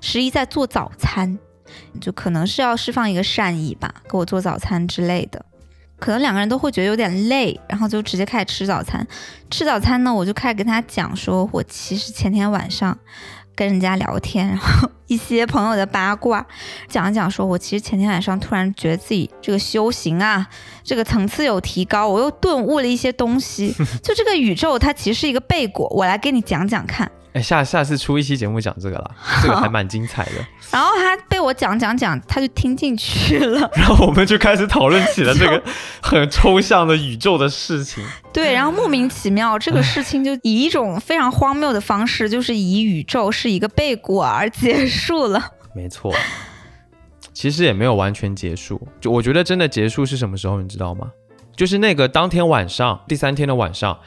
[0.00, 1.38] 十一在做早餐，
[2.00, 5.44] 就可能是要释放一个善意吧，给我做早餐之类的。
[6.00, 9.06] 可能两个人都会觉得有点累，然后就直接开始吃早餐。
[9.52, 12.98] 吃早餐呢，我就开始跟他讲说，我其实前天晚上。
[13.56, 16.46] 跟人家聊天，然后一些朋友的八卦，
[16.86, 20.46] 讲一讲，说我其实前天晚上突然觉得自己这个修行啊，
[20.84, 23.74] 这个层次有提高，我又顿悟了一些东西。
[24.04, 27.10] 就这个宇宙，它其实是一个背果，我来给你讲讲看。
[27.36, 29.10] 哎，下下次出一期节目讲这个了，
[29.44, 30.32] 这个还蛮精彩的。
[30.72, 33.70] 然后他被我讲讲讲，他就听进去了。
[33.76, 35.62] 然后我们就开始讨论起了这个
[36.00, 38.02] 很抽象的宇宙的事情。
[38.32, 45.52] 对，然后莫名其妙，这个事情就以一种非常荒谬的方式，就是以宇宙是一个背果而结束了。
[45.74, 46.10] 没错，
[47.34, 48.80] 其实也没有完全结束。
[48.98, 51.10] 就我觉得真的结束是什么时候，你知道吗？
[51.54, 53.98] 就是那个当天晚上，第三天的晚上。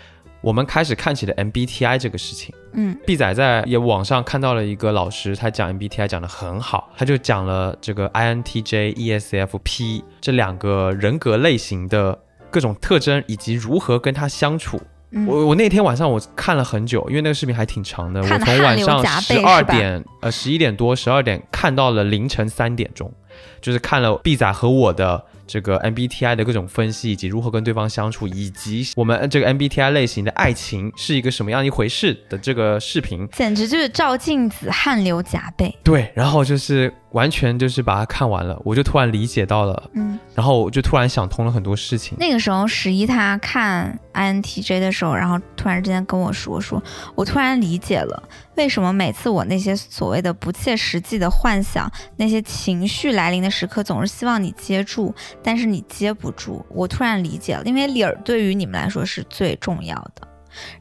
[0.41, 2.53] 我们开始看起了 MBTI 这个事情。
[2.73, 12.17] 嗯毕仔在也网上看到了一个老师，他讲 MBTI 讲的很好，他就讲了这个 INTJ、ESFP 这两个人格类型的
[12.51, 14.79] 各种特征，以及如何跟他相处。
[15.27, 18.21] 我我那天晚上我看了很久，因为那个视频还挺长的。
[18.21, 23.11] 我从晚上十二点呃十一点多十二点看到了凌晨三点钟，
[23.59, 25.25] 就是看了毕仔和我的。
[25.49, 35.75] 这个 MBTI 的各种分析，以及如何跟对方相处，以及我们这个 MBTI 类型的爱情是一个什么样一回事的这个视频，简直就是照镜子汗流浃背。
[35.83, 42.15] 对，然后就是完全就是把它看完了，我就突然理解到了，嗯，然后我就突然想通了很多事情。
[42.19, 46.81] 那个时候十一他看 INTJ 的时候，然后突然之间跟我说，说
[47.15, 48.23] 我突然理解了
[48.55, 55.15] 为什么每次我那些所谓的不切实际的幻想，那些情绪来临的时刻，总是希望你接住，
[55.49, 56.63] 但是你接不住。
[56.69, 60.27] 我突然理解了，因为理儿对于你们来说是最重要的。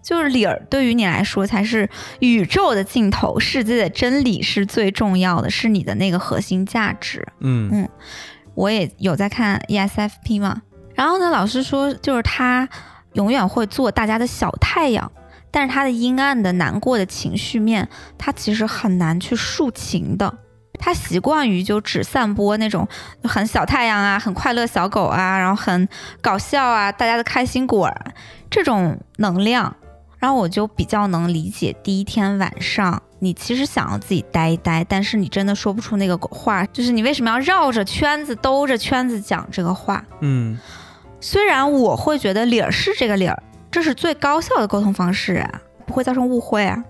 [0.02, 1.88] 就是理儿对于你来说才是
[2.20, 7.26] 宇宙的尽头，世界的真理是最重要的，是你的那个核心价值。
[7.40, 7.88] 嗯嗯，
[8.54, 10.60] 我也有在看 ESFP 嘛，
[10.94, 12.68] 然后呢，老师说就是他
[13.14, 15.10] 永远会做大家的小太阳，
[15.50, 20.38] 但是他的阴暗的难过的情绪面，他其实很难去抒情的。
[20.78, 22.86] 他习惯于就只散播那种
[23.24, 25.88] 很小太阳啊，很快乐小狗啊，然后很
[26.20, 27.92] 搞笑啊，大家的开心果。
[28.50, 29.76] 这种能量，
[30.18, 31.76] 然后我就比较能理解。
[31.82, 40.02] 第一天晚上，你其实想要自己待一待，但是你真的说不出那个话，就是你为什么要绕着圈子、兜着圈子讲这个话？
[40.20, 40.58] 嗯，
[41.20, 46.82] 虽然我会觉得理儿是这个理儿，这是最高效的沟通方式啊，不会造成误会啊，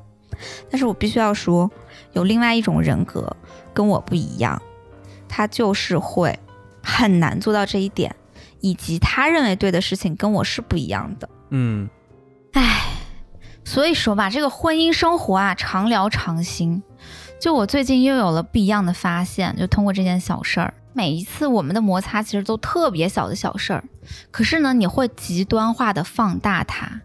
[0.70, 1.70] 但是我必须要说，
[2.12, 3.36] 有另外一种人格
[3.72, 4.60] 跟我不一样，
[5.28, 6.38] 他就是会
[6.82, 8.14] 很难做到这一点，
[8.60, 11.28] 以及他认为对的事情跟我是不一样的。
[11.50, 11.88] 嗯，
[12.52, 12.82] 唉，
[13.64, 16.82] 所以说吧，这个婚姻生活啊，常聊常新。
[17.40, 23.84] 就我最近又有了不一样的发现，就通过这件小事儿，每一次我们的摩擦其实都特别小的小事儿，
[24.32, 27.00] 可是呢，你会极端化的放大它，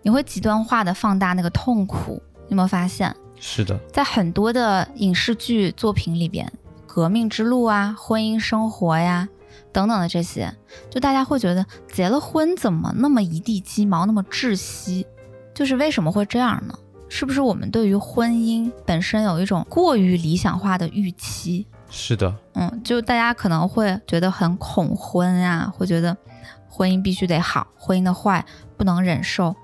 [0.00, 2.22] 你会极端化的放大那个痛苦。
[2.54, 3.12] 你有没有发现？
[3.40, 6.46] 是的，在很多的影视剧作品里边，
[6.86, 9.28] 《革命之路》啊，婚姻生活呀。
[9.72, 10.54] 等等的这些，
[10.88, 15.04] 就大家会觉得结了婚怎么那么一地鸡毛，那么窒息？
[15.52, 16.78] 就是为什么会这样呢？
[17.08, 21.66] 是不是我们对于婚姻本身有一种过于理想化的预期？
[21.90, 26.16] 是的，嗯，就大家可能会觉得很恐婚啊，会觉得
[26.68, 29.56] 婚姻必须得好，婚姻的坏不能忍受，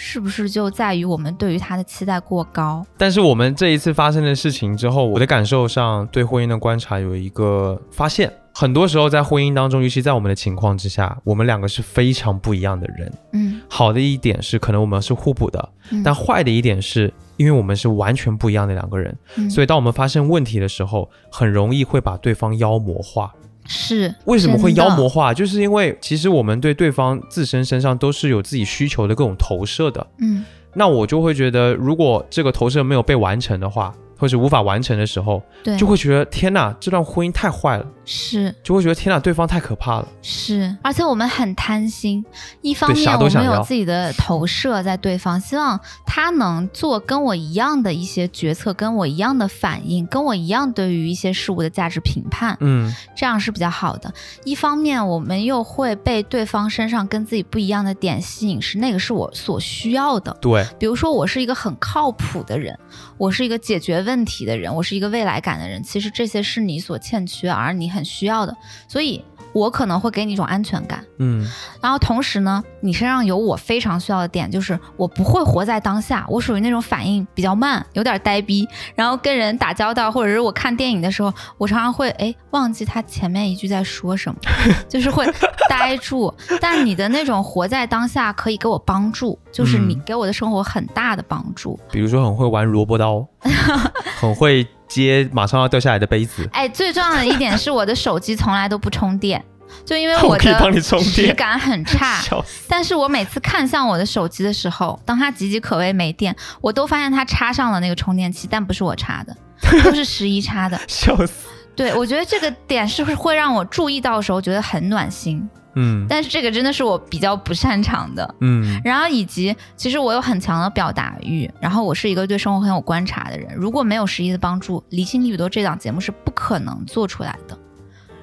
[0.00, 2.86] 是不是就在于我们对于他的期待过高？
[2.96, 8.32] 但是我们这一次发生的事情之后，我的感受上对婚姻的观察有一个发现。
[8.54, 13.12] 很多时候在婚姻当中，尤其在我们的情况之下，我们两个是非常不一样的人。
[13.32, 15.68] 嗯，好的一点是可能我们是互补的，
[16.04, 19.16] 但坏的一点是因为我们是完全不一样的两个人，
[19.50, 23.32] 所以当我们发生问题的时候，很容易会把对方妖魔化。
[23.68, 25.32] 是为什么会妖魔化？
[25.32, 30.04] 就是因为其实我们对对方自身身上都是有自己需求的各种投射的。
[30.20, 33.94] 嗯，那我就会觉得，如果这个投射没有被完成的话。
[34.20, 42.24] 或是无法完成的时候，对，就会觉得天哪，这段婚姻太坏了，是，就会觉得天哪，对方太可怕了，是，而且我们很贪心，
[42.62, 54.10] 一方面我们有自己的投射在对方，希望他能做跟我一样的一些决策，跟我一样的反应，跟我一样对于一些事物的价值评判，嗯，这样是比较好的。
[54.44, 62.74] 一方面我们又会被对方身上跟自己不一样的点吸引，是那个是我所需要的，对，比如说我是一个很靠谱的人，
[63.18, 63.98] 我是一个解决。
[63.98, 68.56] 问题的人，我是一个未来感的人，其实这些是你所欠缺而你很需要的，
[68.86, 69.24] 所以。
[69.54, 71.44] 我可能会给你一种安全感，嗯，
[71.80, 84.38] 然后同时呢，你身上有我非常需要的点，就是我不会活在当下，我属于那种反应比较慢，有点呆逼，然后跟人打交道或者是我看电影的时候，我常常会哎忘记他前面一句在说什么，
[84.86, 85.26] 就是会
[85.68, 86.32] 呆住。
[86.60, 91.80] 但你的那种活在当下可以给我帮助，就是你给我的生活很大的帮助。
[91.90, 93.26] 比如说很会玩萝卜刀，
[94.20, 94.64] 很会。
[94.88, 96.48] 接马上要掉下来的杯子。
[96.52, 99.44] 哎，最重要的一点是我的手机从来都不充电，
[99.84, 102.20] 就因为 我的质感很差。
[102.68, 109.36] 但是我每次看向我的手机的时候，当它岌岌可危没电，我都发现它插上了那个充电器，但不是我插的，
[109.84, 110.78] 都是十一插的。
[110.88, 111.48] 笑死！
[111.76, 115.48] 对，我觉得这个点是会让我注意到的时候觉得很暖心？
[115.74, 123.54] 嗯，但是这个真的是我比较不擅长的，嗯，然后以及其实我有很强的表达欲，然后我是一个对生活很有观察的人。
[123.54, 127.56] 如果没有十一的帮助，《离心力比多》这档节目是不可能做出来的，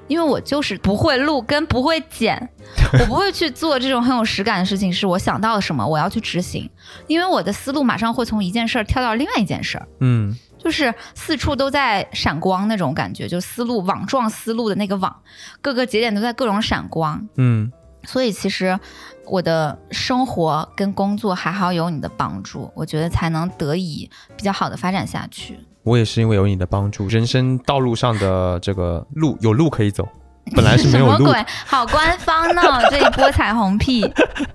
[0.08, 2.50] 因为我就是不会录跟不会剪，
[3.00, 4.92] 我不会去做这种很有实感的事情。
[4.92, 6.70] 是我想到了什么，我要去执行，
[7.08, 10.38] 因为我的思路马上会从一件事儿跳到另外一件事儿，嗯。
[10.66, 15.16] 就是四处都在闪光那种感觉，就思路网状思路的那个网，
[15.62, 17.24] 各个节点都在各种闪光。
[17.38, 17.72] 嗯，
[18.04, 18.80] 所以其实
[19.28, 25.60] 我的生活跟工作还好有你的帮助，我觉得才能得以比较好的发展下去。
[25.84, 30.10] 我也是因为有你的帮助，人生道路上的这个路有路可以走。
[30.56, 31.46] 本来是没有录什么鬼？
[31.68, 34.02] 好官方呢， 这一波彩虹屁。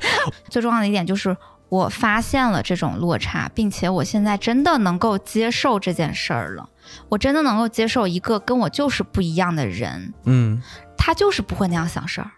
[0.50, 1.36] 最重要的一点就是，
[1.70, 6.68] 我发现了这种落差，并且我现在真的能够接受这件事儿了。
[7.08, 10.60] 我真的能够接受一个跟我就是不一样的人，嗯
[10.98, 12.30] 他就是不会那样想事儿。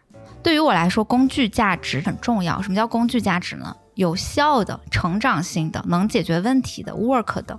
[0.42, 2.60] 对于我来说，工具价值很重要。
[2.60, 3.74] 什么叫工具价值呢？
[3.94, 7.58] 有效的、成长性的、能解决问题的、work 的。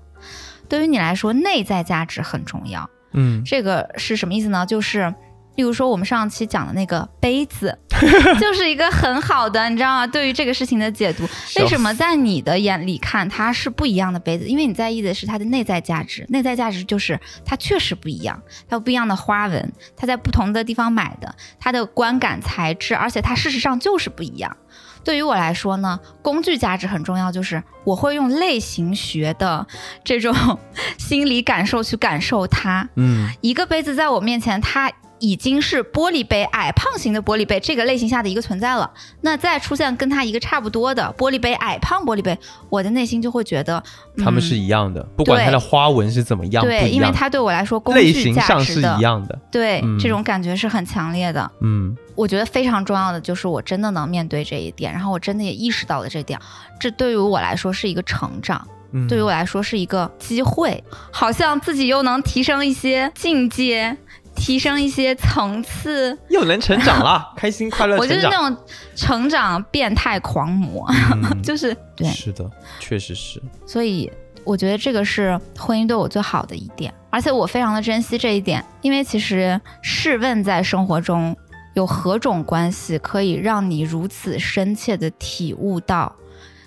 [0.69, 2.89] 对于你来说，内在价值很重要。
[3.13, 4.65] 嗯这个是什么意思呢？
[4.65, 5.13] 就是，
[5.55, 7.77] 例如说我们上期讲的那个杯子，
[8.39, 10.07] 就是一个很好的，你知道吗？
[10.07, 11.27] 对于这个事情的解读，
[11.57, 14.45] 为什么在你的眼里看它是不一样的杯子？
[14.45, 24.57] 因为你在意的是它的内在价值，内在价值就是它确实不一样，它有不一样的花纹，它在不同的地方买的，它的观感材质，而且它事实上就是不一样。
[25.03, 29.67] 对于我来说呢，工具价值很重要，就是我会用类型学的
[30.03, 30.33] 这种
[30.97, 32.87] 心理感受去感受它。
[32.95, 34.89] 嗯一个杯子在我面前，它
[35.23, 38.91] 已经是玻璃杯矮胖型的玻璃杯这个类型下的一个存在了。
[39.21, 42.37] 那再出现跟它一个差不多的玻璃杯矮胖玻璃杯，
[42.69, 43.81] 我的内心就会觉得，
[44.17, 49.39] 他们是一样的，不管它的花纹是怎么样，对，因为它对我来说工类具价型上是值的一，样的。
[49.49, 51.49] 对、嗯这种感觉是很强烈的。
[51.61, 56.37] 嗯我觉得非常重要的就是我真的能面对这一点，然后我真的也意识到了这点，
[56.77, 58.67] 这对于我来说是一个成长。
[58.95, 63.97] 嗯，对于我来说是一个机会，好像自己又能提升一些境界，
[64.35, 66.17] 提升一些层次。
[66.29, 68.13] 又能成长了， 开心快乐我就。
[68.15, 68.57] 是那种
[68.95, 73.41] 成长变态狂魔，嗯 就是对，是的，确实是。
[73.65, 74.11] 所以
[74.43, 81.35] 我觉得这个是婚姻对我最好的一点，而且我非常的珍惜这一点，因为其实试问在生活中
[81.75, 86.13] 有何种关系可以让你如此深切的体悟到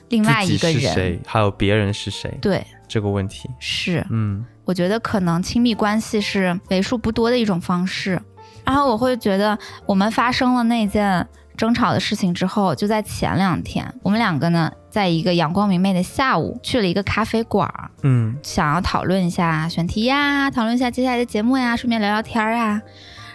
[0.08, 0.80] 另外一个人？
[0.80, 3.48] 是谁，还有别人是谁对，这个问题。
[3.58, 4.06] 是。
[4.10, 8.20] 嗯我觉得可能亲密关系是为数不多的一种方式。
[8.64, 9.56] 然后我会觉得，
[9.86, 11.24] 我们发生了那件
[11.56, 22.82] 争吵的事情之后，就在前两天，我们两个呢，在一个阳光明媚的下午，去了一个咖啡馆儿，嗯想要讨论一下选题呀，讨论一下接下来的节目呀，顺便聊聊天儿啊。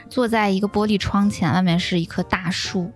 [0.10, 2.92] 坐在一个玻璃窗前，外面是一棵大树，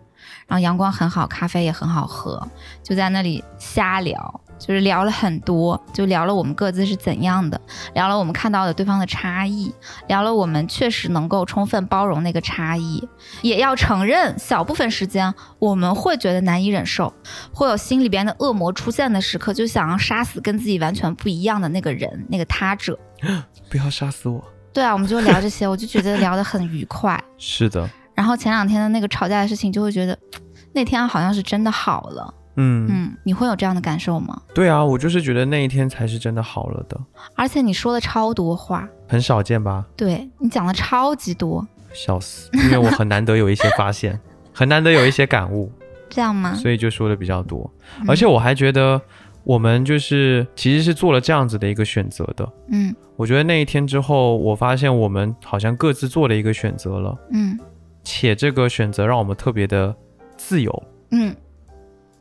[0.45, 2.45] 然后阳光很好，咖啡也很好喝，
[2.83, 7.59] 就在那里瞎聊，就是聊了很多，就聊了我们各自是怎样的，
[7.93, 9.71] 聊了我们看到的对方的差异，
[10.07, 13.07] 聊了我们确实能够充分包容那个差异，
[13.43, 17.13] 也要承认小部分时间我们会觉得难以忍受，
[17.53, 22.97] 会有心里边的恶魔出现的时刻，就想要杀死跟自己完全不一样的那个人，那个他者。
[23.69, 24.43] 不要杀死我。
[24.73, 27.21] 对啊，我们就聊这些，我就觉得聊得很愉快。
[27.37, 30.17] 是的，然后前两天的那个吵架的事情，就会觉得
[30.73, 32.33] 那天好像是真的好了。
[32.55, 34.41] 嗯，嗯，你会有这样的感受吗？
[34.53, 36.99] 对啊，我就是觉得那一天才是真的好了的，
[37.35, 39.85] 而且你说了超多话，很少见吧？
[39.95, 44.19] 对你讲了超级多，笑死，因为我很难得有一些发现，
[44.53, 45.71] 很难得有一些感悟，
[46.09, 46.53] 这样吗？
[46.55, 47.69] 所以就说的比较多。
[47.99, 48.99] 嗯而且我还觉得
[49.43, 52.47] 我们就是其实是做了这样子的一个选择的。
[52.69, 57.57] 嗯我觉得那一天之后，我发现我们好像各自做了一个选择了，嗯
[58.03, 59.95] 且这个选择让我们特别的
[60.37, 60.83] 自由。
[61.11, 61.33] 嗯，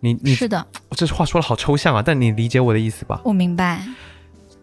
[0.05, 3.19] 你你是的，这话说的好抽象啊，但你理解我的意思吧？
[3.25, 3.81] 我明白。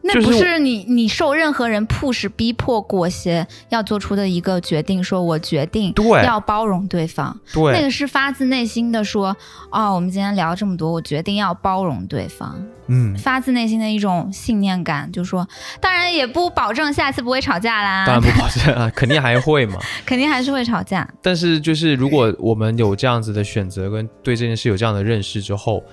[0.04, 9.36] 那不是你你受任何人 push 逼迫裹挟要做出的一个决定，说我决定对要包容对方，那，个是发自内心的说，
[9.72, 15.48] 哦，我们今天聊这么多，我决定要包容对方，嗯，发自内心的一种信念感，就说，
[15.80, 19.80] 当然也不保证下次不会吵架啦，当然不保证啊，肯定还会嘛。
[20.06, 21.08] 肯定还是会吵架。
[21.22, 25.84] 但是就是如果我们有这样子的选择跟对这件事有这样的认识之后，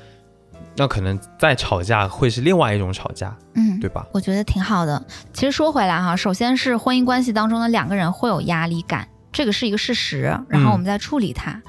[0.78, 4.06] 那可能再吵架会是另外一种吵架，嗯，对吧？
[4.12, 5.04] 我觉得挺好的。
[5.32, 11.60] 其实说回来哈，首先是婚姻关系当中的两个人会有压力感，这个是一个事实，然后我们再处理它。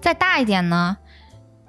[0.00, 0.96] 再大一点呢，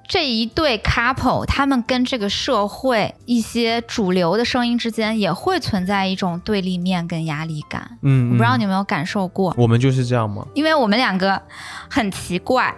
[0.07, 7.97] 这一对 couple 他们跟这个社会一些主流的声音之间也会存在一种对立面跟压力感。
[8.03, 10.47] 嗯，我不知道嗯你有没有感受过，我们就是这样吗？
[10.53, 11.41] 因为我们两个
[11.89, 12.73] 很奇怪。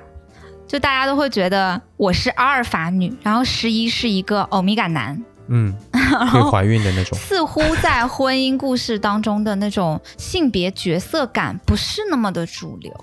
[0.67, 5.73] 就大家都会觉得我是阿尔法女，然后十一是一个欧米伽男，嗯，
[6.31, 7.17] 会怀孕的那种。
[7.17, 12.93] 似乎在婚姻故事当中的那种性别角色感不是那么的主流。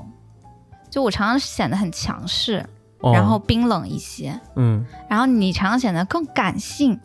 [0.90, 2.64] 就我常常显得很强势，
[3.00, 7.00] 哦然后冰冷一些，嗯然后你常常显得更感性，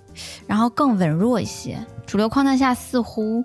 [0.46, 1.78] 然后更文弱一些。
[2.06, 3.44] 主流框架下，似乎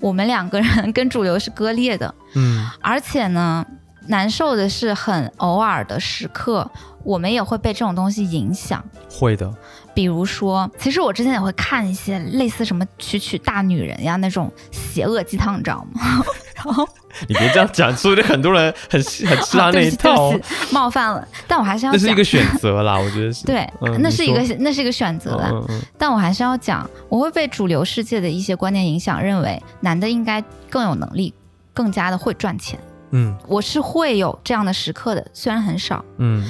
[0.00, 3.66] 我们两个人跟主流是割裂的，嗯而且呢，
[4.08, 6.70] 难受的是很偶尔的时刻，
[7.02, 8.84] 我们也会被这种东西影响。
[9.10, 9.52] 会的。
[9.94, 16.24] 比如说，其实我之前也会看一些类似什么“曲曲大女人”呀那种邪恶鸡汤，你知道吗？
[16.56, 16.88] 然后
[17.28, 20.32] 你别这样讲，说不定很多人很很 吃他那一套
[20.70, 21.28] 冒犯了。
[21.46, 23.44] 但我还是要讲那是一个选择啦，我觉得是。
[23.46, 25.50] 对，嗯那是一个那是一个选择啦。
[25.52, 31.34] 嗯嗯但我还是要讲，我会被主流世界的一些观念影响，认为男的应该更有能力，
[31.74, 32.80] 更加的会赚钱。
[33.12, 36.04] 嗯我是会有这样的时刻的，虽然很少。
[36.18, 36.44] 嗯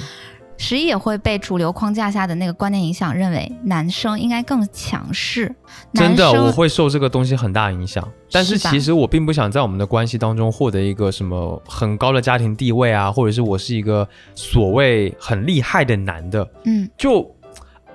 [0.55, 5.53] 十一也会被主流框架下的那个观念影响，认为男生应该更强势。
[5.93, 8.07] 真的，我会受这个东西很大影响。
[8.31, 17.29] 但是其实我并不想在我们的关系当中获得一个什么很高的家庭地位啊，或者是我是一个所谓很厉害的男的，嗯就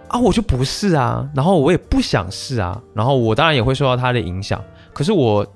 [0.08, 4.62] 啊，我就不是啊，然后我也不想是啊，然后我当然也会受到他的影响，
[4.92, 5.46] 可是我。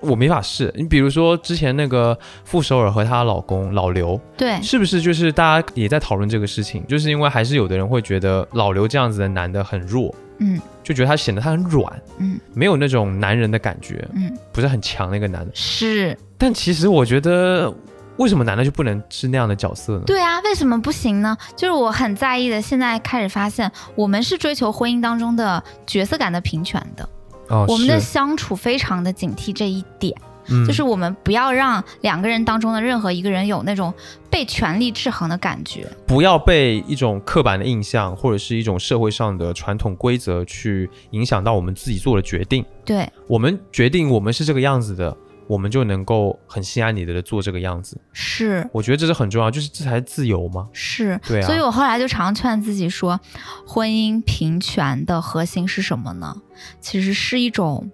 [0.00, 6.86] 我没法试，你比如说之前那个傅首尔和她老公老刘，对是不是就是大家也在讨论这个事情？
[6.86, 15.50] 就是因为还是有的人会觉得老刘这样子的男的很弱，嗯就觉得他显得他很软，嗯没有那种男人的感觉，嗯不是很强那个男的。
[15.54, 17.72] 是但其实我觉得，
[18.16, 20.02] 为什么男的就不能是那样的角色呢？
[20.06, 21.36] 对啊，为什么不行呢？
[21.56, 27.08] 就是我很在意的，现在开始发现，我们是追求婚姻当中的角色感的平权的，
[27.48, 30.14] 哦，我们的相处非常的警惕这一点。
[30.46, 33.90] 嗯就是我们不要让两个人当中的任何一个人有那种
[34.28, 35.88] 被权力制衡的感觉。
[36.06, 42.62] 不要被一种刻板的印象或者是一种社会上的传统规则去影响到我们自己做的决定。
[42.84, 45.16] 对，我们决定我们是这个样子的，
[45.46, 48.00] 我们就能够很心安理得的做这个样子。
[48.12, 50.68] 是我觉得这是很重要，就是这才是自由嘛。
[50.72, 53.20] 是，对啊所以我后来就常劝自己说，
[53.66, 56.36] 婚姻平权的核心是什么呢？
[56.80, 57.90] 其实是一种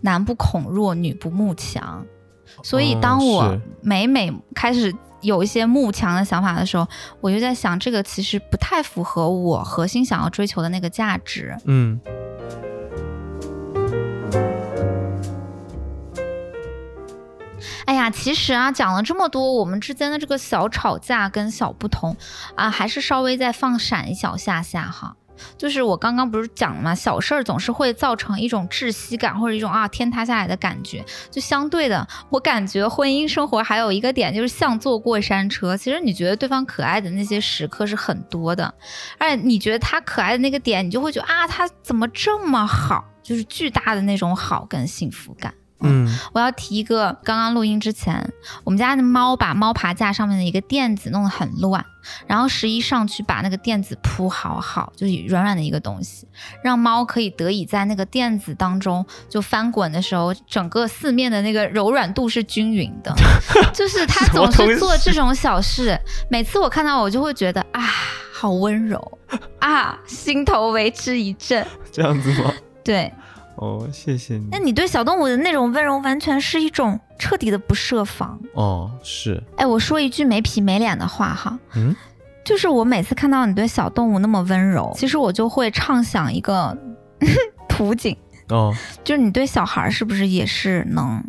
[0.00, 2.04] 男不恐弱，女不慕强。
[2.62, 6.86] 所以哦当我每每开始有一些慕强的想法的时候，
[7.20, 11.56] 我就在想，这个其实不太符合我核心想要追求的那个价值。
[11.64, 11.98] 嗯，
[17.86, 22.16] 哎呀，其实啊，讲了这么多，我们之间的这个小吵架跟小不同
[22.56, 25.16] 啊，还是稍微再放闪一小下下哈。
[25.58, 26.94] 就是我刚刚不是讲了吗？
[26.94, 31.04] 小事儿总是会造成一种窒息感，或者一种啊天塌下来的感觉。
[31.32, 35.76] 就相对的，我感觉婚姻生活还有一个点就是像坐过山车。
[35.76, 38.72] 其实你觉得对方可爱的那些时刻是很多的，
[39.18, 43.04] 而且你觉得他可爱的那个点，你就会觉得啊，他怎么这么好？
[43.20, 45.52] 就是巨大的那种好跟幸福感。
[45.82, 48.32] 嗯我要提一个，刚刚录音之前，
[48.64, 51.84] 我们家的猫把猫爬架上面的一个垫子弄得很乱，
[52.26, 56.26] 然后十一上去把那个垫子铺好好，就是软软的一个东西，
[56.62, 63.14] 让猫可以得以在那个垫子当中就翻滚的时候，整个四面的那个柔软度是均匀的，
[63.74, 65.98] 就是它总是做这种小事，
[66.30, 67.82] 每次我看到我就会觉得啊，
[68.32, 69.18] 好温柔
[69.58, 71.66] 啊，心头为之一震。
[71.92, 72.52] 这样子吗？
[72.84, 73.12] 对，
[73.62, 74.58] 哦，谢谢你那。
[74.58, 78.36] 你对小动物的那种温柔，完全是一种彻底的不设防。
[78.54, 81.94] 哦，是，哎，我说一句没皮没脸的话哈，嗯，
[82.44, 86.76] 就是我每次看到你对小动物那么温柔，其实我就会畅想一个
[87.68, 88.16] 图景，
[88.48, 91.22] 哦，就是你对小孩是不是也是能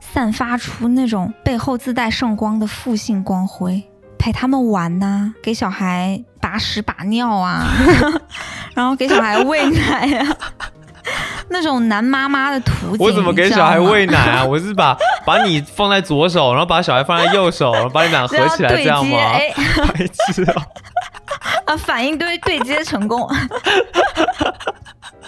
[0.00, 3.82] 散发出那种背后自带圣光的父性光辉，
[4.18, 7.66] 陪他们玩呐、给小孩把屎把尿啊，
[8.74, 10.36] 然后给小孩喂奶啊。
[11.48, 14.44] 那种男妈妈的图景，我怎么给小孩喂奶啊？
[14.46, 19.18] 我是把把你放在左手，然后把小孩放在右手， 然后把你俩合起来，这样吗？
[19.18, 19.52] 哎，
[19.92, 20.62] 白痴哦！
[21.66, 23.28] 啊，反应堆对接成功，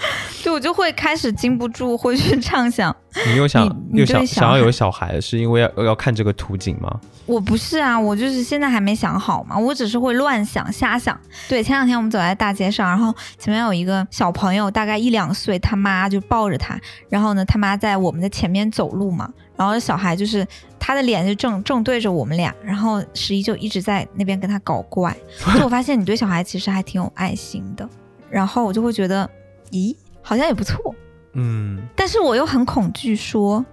[0.43, 2.95] 就我就会开始禁不住会去畅想，
[3.27, 7.01] 你又想又想想要有小孩，是因为要要看这个图景吗？
[7.27, 11.19] 我不是啊，我就是现在还没想好嘛，我只是会乱想、瞎想。
[11.49, 16.79] 对，前两天我们走在大街上，然后前面有一个小朋友，大概一两岁，他妈就抱着他，
[17.09, 20.47] 然后呢，他妈在我们的前面走路嘛，然后小孩就是
[20.79, 25.13] 他的脸就正正对着我们俩，然后十一就一直在那边跟他搞怪。
[25.57, 27.89] 就我发现你对小孩其实还挺有爱心的，
[28.31, 29.29] 然后我就会觉得，
[29.71, 30.95] 咦，好像也不错。
[31.35, 33.64] 嗯，但是我又很恐惧，说，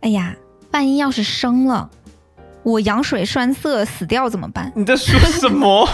[0.00, 0.34] 哎呀，
[0.72, 1.88] 万一要是生了，
[2.62, 4.72] 我羊水栓塞死掉怎么办？
[4.74, 5.86] 你在说什么？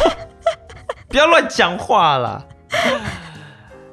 [1.08, 2.46] 不要乱讲话啦！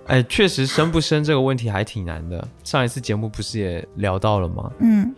[0.07, 2.47] 哎，确实生不生这个问题还挺难的。
[2.63, 4.69] 上一次节目不是也聊到了吗？
[4.79, 5.15] 嗯，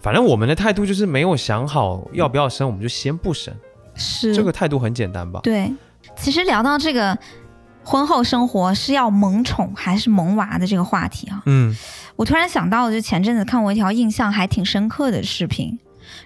[0.00, 3.52] 反正我们的态度就是没有想好要不要生，我们就先不生。
[3.94, 5.40] 是这个态度很简单吧？
[5.42, 5.72] 对。
[6.16, 7.16] 其实聊到这个
[7.84, 11.76] 婚后生活是要萌宠还是萌娃的这个话题啊，嗯
[12.16, 15.78] 我突然想到，就前阵子看过一条印象还挺深刻的视频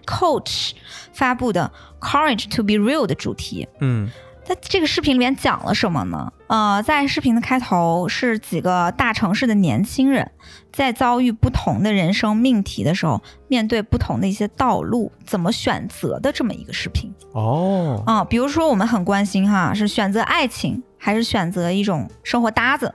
[0.05, 0.73] ，Coach
[1.13, 3.69] 发布的 Courage to be real 的主题。
[3.81, 4.11] 嗯
[4.45, 6.33] 在这个视频里面讲了什么呢？
[6.47, 10.31] 呃，在视频的开头是几个大城市的年轻人
[10.73, 17.13] 在遭遇不同的人生命题的时候，面对不同的一些道路怎么选择的这么一个视频。
[17.33, 22.93] 哦，啊、比如说我们很关心哈，是选择爱情还是选择一种生活搭子，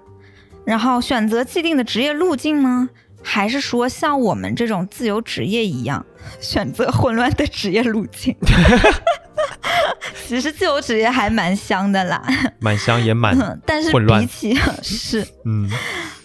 [0.65, 2.89] 然后选择既定的职业路径呢，
[3.23, 6.05] 还是说像我们这种自由职业一样
[6.41, 8.35] 选择混乱的职业路径？
[10.27, 12.21] 其实自由职业还蛮香的啦，
[12.59, 15.69] 蛮香也蛮，但是比起 是，嗯。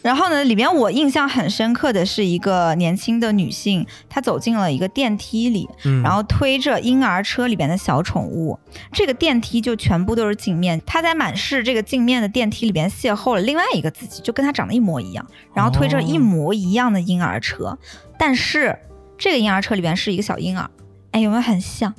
[0.03, 8.57] 然后呢，里面我印象很深刻的是一个年轻的女性，她走进了一个电梯里，嗯，然后推着婴儿车里边的小宠物，
[8.93, 10.81] 这个电梯就全部都是镜面。
[10.87, 17.77] 她在满是这个镜面的电梯里边邂逅了另外一个自己，就跟她长得一模一样，然后推着一模一样的婴儿车，
[18.17, 18.79] 但是
[19.19, 20.71] 这个婴儿车里边是一个小婴儿，
[21.11, 21.93] 哎，有没有很像？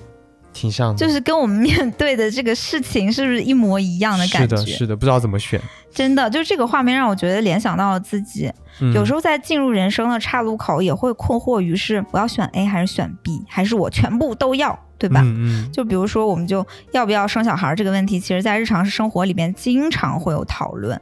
[0.58, 4.56] 挺像的，就是跟我们面对的这个事情是不是一模一样的感觉？
[4.58, 5.62] 是的，是的，不知道怎么选。
[5.94, 8.52] 真的，就是这个画面让我觉得联想到了自己。
[8.80, 15.22] 嗯有时候在进入人生的岔路口，也会困惑于是我要选 A 还是选 B，还是我全部都要，对吧？
[15.24, 21.00] 嗯嗯，就比如说，我们就要不要生小孩这个问题，其实在日常生活里边经常会有讨论。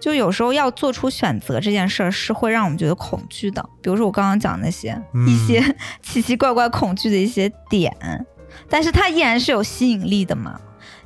[0.00, 3.64] 就有时候要做出选择这件事儿，是会让我们觉得恐惧的。
[3.80, 5.62] 比如说我刚刚讲那些、嗯一些
[6.02, 7.96] 奇奇怪怪恐惧的一些点，
[8.68, 10.58] 但是它依然是有吸引力的嘛，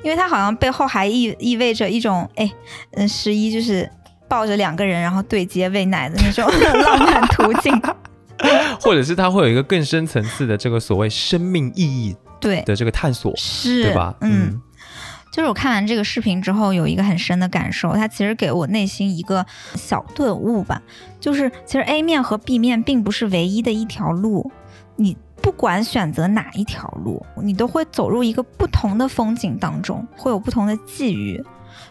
[0.02, 2.50] 因为它好像背后还意意味着一种，哎，
[2.92, 3.90] 嗯，十一就是
[4.28, 6.46] 抱着两个人然后对接喂奶的那种
[6.82, 7.80] 浪漫途径。
[8.80, 14.14] 或者是它会有一个更深层次的这个所谓生命意义对，的这个探索，是，对吧？
[14.20, 14.60] 嗯。
[15.30, 19.44] 就是我看完这个视频之后，有一个很深的感受，它其实给我内心一个
[19.74, 20.80] 小顿悟吧。
[21.20, 24.50] 就是其实 A 面和 B 面并不是唯一的一条路，
[24.96, 25.16] 你
[25.48, 31.42] 不管选择哪一条路，你都会走入一个不同的风景当中，会有不同的际遇。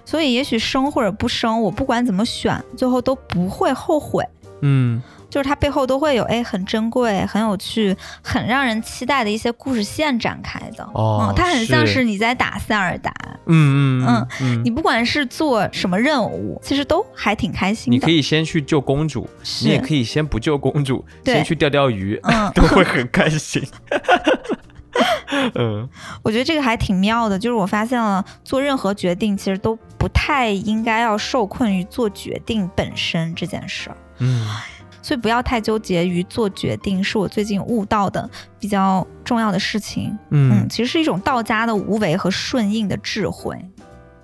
[0.06, 4.24] 所以也许生或者不生，我不管怎么选，最后都不会后悔。
[4.62, 10.84] 嗯就是它背后都会有哎很珍贵、很有趣、很让人期待的一些故事线展开的。
[10.94, 13.14] 哦嗯，它很像是是你在打塞尔达，
[13.46, 17.96] 嗯嗯嗯嗯你不管是做什么任务，其实都还挺开心的。
[17.96, 19.30] 你可以先去救公主，
[19.64, 23.66] 你也可以先不救公主，先去钓钓鱼，嗯， 都会很开心。
[25.56, 25.88] 嗯
[26.24, 33.98] 我觉得这个还挺妙的，就是我发现了做任何决定，其实都不太应该要受困于做决定本身这件事儿。
[34.20, 34.48] 嗯
[35.08, 38.30] 所以不要太纠结于做决定，是我最近悟到的
[38.60, 40.10] 比较重要的事情。
[40.32, 43.58] 嗯，嗯其实是一种道家的无为和顺应的智慧。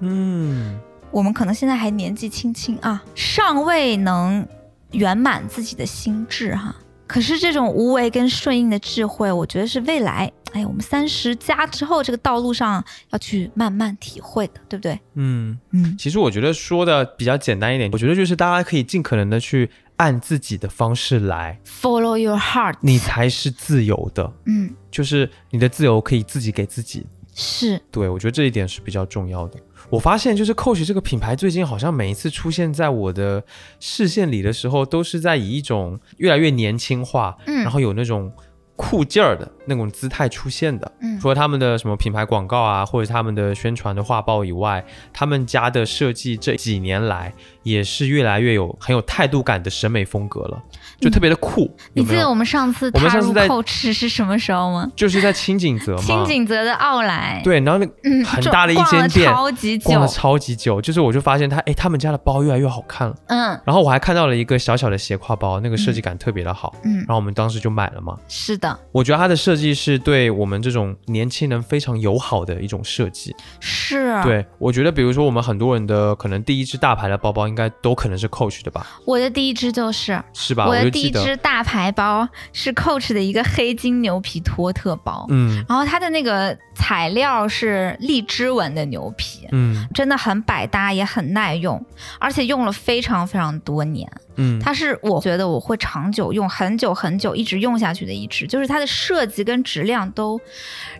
[0.02, 0.78] 嗯
[1.10, 4.46] 我们可能现在还年纪轻轻啊，尚未能
[4.92, 6.76] 圆满自己的心智哈。
[7.08, 15.00] 可是这种无为跟顺应的智慧，我觉得是未来，哎，我们三十加之后这个道路上要去慢慢体会的，对不对？
[15.14, 24.74] 嗯，嗯，其实我觉得说的比较简单一点，我觉得就是大家可以尽可能的去按自己的方式来，Follow your heart，你才是自由的，嗯。
[24.92, 27.06] 就是你的自由可以自己给自己。
[27.36, 27.82] 是。
[27.92, 29.60] 对我觉得这一点是比较重要的。
[29.90, 33.44] 我发现就是 Coach 这个品牌最近好像每一次出现在我的
[33.80, 37.64] 视线里的时候，都是在以一种越来越年轻化，嗯。
[37.64, 38.32] 然后有那种
[38.76, 40.92] 酷劲儿的那种姿态出现的。
[41.02, 50.62] 嗯除了他们的什么品牌广告啊，或者他们的宣传的画报以外，他们家的设计这几年来也是越来越有很有态度感的审美风格了，
[51.04, 51.62] 就特别的酷。
[51.62, 51.74] 有有？
[51.94, 54.92] 你记得我们上次踏入我们上次在 Coach 是什么时候吗？
[54.96, 63.16] 就是在清景泽嘛，清景泽的奥莱，，对，然后那嗯，很大的一间店超级久逛了，超级久，就是我就发现他，哎，他们家的包越来越好看了。
[63.28, 68.18] 嗯然后我还看到了一个小小的斜挎包，那个设计感特别的好，嗯然，后我们当时就买了嘛。
[68.28, 73.36] 是的，我觉得它的设计是对我们这种年轻人非常友好的一种设计。
[73.60, 80.22] 是，对我觉得，比如说我们很多人的可能第一只大牌的包包，应该都可能是 Coach 的吧，我的第一只就是。
[80.34, 80.68] 是吧？
[80.68, 85.66] 我的第一只大牌包是 Coach 的一个黑金牛皮托特包，嗯。
[85.68, 89.88] 然后它的那个材料是荔枝纹的牛皮，嗯。
[89.94, 91.84] 真的很百搭，也很耐用，
[92.20, 94.10] 而且用了非常非常多年。
[94.36, 100.42] 嗯，它是我觉得我会长久用很久很久一直用下去的一只，就是它的设计跟质量都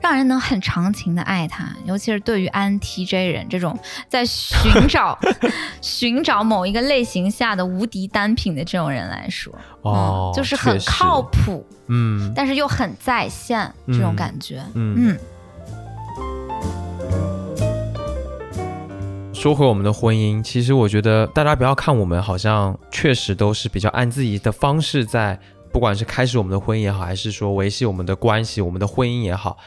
[0.02, 3.76] 让人能很长情的爱它，尤其是对于 INTJ 人这种
[4.08, 5.18] 在寻找
[5.82, 9.52] 寻找某一个类型下的无敌单品的这种人来说，
[9.84, 12.34] 哦嗯，就是很靠谱，嗯。
[12.36, 14.96] 但是又很在线这种感觉，嗯。
[14.98, 15.20] 嗯。
[19.34, 25.38] 说回我们的婚姻，其实我觉得大家不要看我们好像确实都是比较按自己的方式在，
[25.70, 29.58] 不管是开始我们的婚姻也好，还是说维系我们的关系、我们的婚姻也好，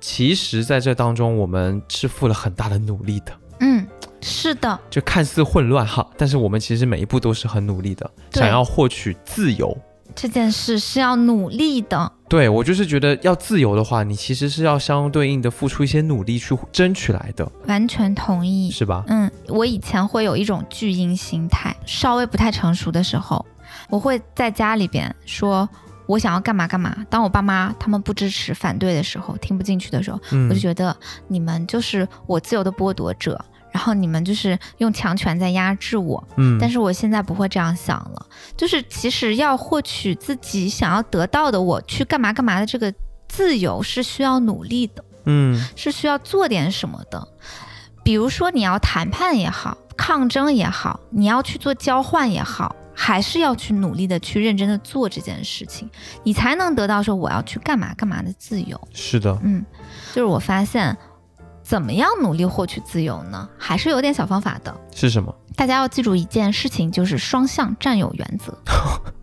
[0.00, 3.32] 其实在这当中我们是付了很大的努力的。
[3.60, 3.86] 嗯，
[4.20, 9.76] 是的，就看似混乱哈，但是我们其实每一步都是很努力的，想要获取自由。
[10.14, 12.12] 这件事是要努力的。
[12.28, 18.70] 对我就是觉得要自由的话，你其实是要相对应的付出一些努力去争取来的，完全同意。
[18.70, 19.02] 是吧？
[19.08, 23.44] 嗯，我以前会有一种巨婴心态，稍微不太成熟的时候，
[23.88, 25.68] 我会在家里边说
[26.06, 26.96] 我想要干嘛干嘛。
[27.08, 30.96] 当我爸妈他们不支持、反对的时候，听不进去的时候，嗯我就觉得
[31.28, 33.42] 你们就是我自由的剥夺者，
[33.72, 36.22] 然后你们就是用强权在压制我。
[36.36, 38.26] 嗯，但是我现在不会这样想了，
[38.56, 42.92] 就是其实要获取自己想要得到的，我去干嘛干嘛的这个
[43.28, 45.04] 自由是需要努力的。
[45.26, 47.26] 嗯是需要做点什么的。
[48.02, 55.90] 比如说，你要谈判也好，抗争也好，你要去做交换也好，还是要去努力的去认真的做这件事情，
[56.22, 58.80] 你才能得到说我要去干嘛干嘛的自由。
[58.92, 59.64] 是的，嗯，
[60.12, 60.96] 就是我发现，
[61.62, 63.48] 怎么样努力获取自由呢？
[63.58, 64.74] 还是有点小方法的。
[64.94, 65.34] 是什么？
[65.56, 68.56] 大家要记住一件事情，就是双向占有原则。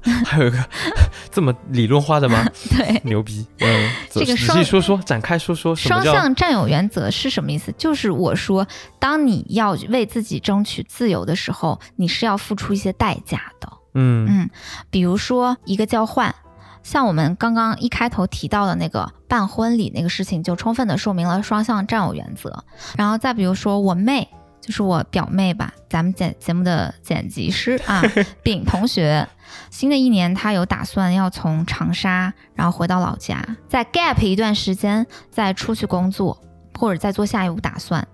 [0.26, 0.58] 还有一个
[1.30, 2.44] 这么理论化的吗？
[2.72, 3.46] 对，牛逼！
[3.60, 7.72] 嗯，这个双细说说，展开说说，双向占有原则是什么意思？
[7.78, 8.66] 就是我说，
[8.98, 13.72] 当你要为自己争取自由的时候，你是要付出一些代价的。
[13.94, 14.50] 嗯嗯，
[14.90, 16.34] 比如说一个交换，
[16.82, 22.64] 像我们刚刚一开头提到的那个办婚礼那个事情，就充分的说明了双向占有原则。
[22.98, 24.28] 然后再比如说我妹。
[24.62, 28.02] 就是我表妹吧，咱们剪节目的剪辑师啊，
[28.44, 29.28] 丙同学，
[29.72, 36.40] 新的一年他有打算要从长沙，然后回到老家，再 gap 一段时间，再出去工作，
[36.80, 38.08] 或者再做下一步打算。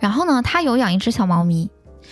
[0.00, 1.70] 然后呢，他有养一只小猫咪，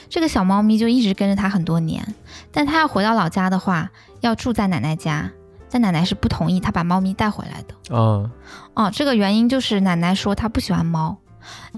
[0.09, 2.15] 这个小猫咪就一直跟着他很多年，
[2.53, 5.31] 但他要回到老家的话，要住在奶奶家，
[5.71, 7.75] 但奶奶是不同意他把猫咪带回来的。
[7.91, 8.31] 嗯
[8.75, 11.17] 哦，这个原因就是奶奶说她不喜欢猫，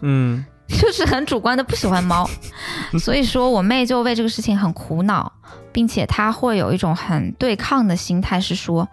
[0.01, 0.45] 嗯
[0.81, 2.29] 就是很主观的不喜欢猫，
[2.99, 5.33] 所以说我妹就为这个事情很苦恼，
[5.73, 8.89] 并且她会有一种很对抗的心态，是说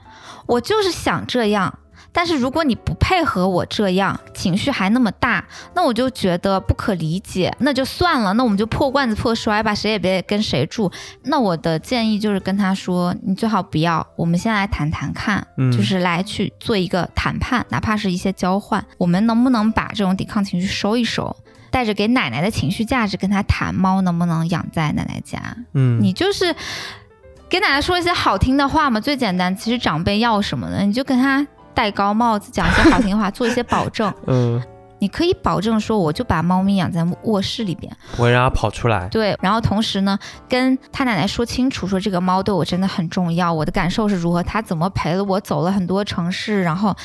[0.45, 1.77] 我就是想这样。
[2.13, 10.91] 但是如果你不配合我这样，情绪还那么大，那我就觉得不可理解，那就算了，那我们就破罐子破摔吧，谁也别跟谁住。
[11.23, 21.33] 那我的建议就是跟她说，你最好不要，我们先来谈谈看，嗯就是来去做一个谈判，哪怕是一些交换，我们能不能把这种抵抗情绪收一收？
[21.71, 25.39] 带着给奶奶的情绪价值跟他谈猫能不能养在奶奶家，
[25.73, 26.53] 嗯，你就是
[27.49, 29.55] 给奶奶说一些好听的话嘛，最简单。
[29.55, 30.81] 其实长辈要什么呢？
[30.81, 34.13] 你就跟他戴高帽子，讲一些好听话，做一些保证。
[34.27, 34.61] 嗯
[34.99, 39.07] 你可以保证说，我就把猫咪养在卧室里边，不会让它跑出来。
[39.09, 39.35] 对。
[39.41, 40.15] 然后同时呢，
[40.47, 46.95] 跟他奶奶说清楚，说这个猫对我真的很重要，我的感受是如何，它怎么陪了我走了很多城市，然后